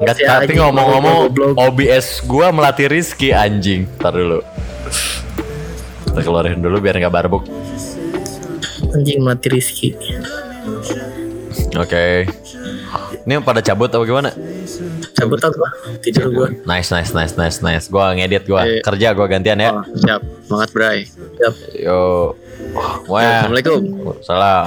Enggak, 0.00 0.16
tapi 0.24 0.56
ngomong-ngomong. 0.56 1.36
OBS 1.60 2.24
gua 2.24 2.48
melatih 2.48 2.88
Rizky 2.88 3.28
anjing. 3.36 3.84
Ntar 4.00 4.16
dulu. 4.16 4.40
Kita 6.08 6.20
keluarin 6.24 6.64
dulu 6.64 6.80
biar 6.80 6.96
nggak 6.96 7.12
barbuk. 7.12 7.44
Anjing 8.96 9.20
mati 9.20 9.52
Rizky. 9.52 9.92
Oke. 11.76 12.24
Ini 13.22 13.38
pada 13.46 13.62
cabut 13.62 13.86
atau 13.86 14.02
gimana? 14.02 14.34
Cabut 15.14 15.38
apa? 15.38 15.68
Tidur 16.02 16.26
gua. 16.34 16.48
Nice, 16.66 16.90
nice, 16.90 17.14
nice, 17.14 17.34
nice, 17.38 17.58
nice. 17.62 17.86
Gua 17.86 18.10
ngedit 18.18 18.50
gua. 18.50 18.66
Eh. 18.66 18.82
Kerja 18.82 19.14
gua 19.14 19.30
gantian 19.30 19.62
ya. 19.62 19.70
Oh, 19.70 19.84
siap. 19.94 20.20
Semangat, 20.42 20.68
Bray. 20.74 21.06
Siap. 21.06 21.54
Yo. 21.78 22.34
Wah. 23.06 23.46
Assalamualaikum. 23.46 23.80
Salam. 24.26 24.66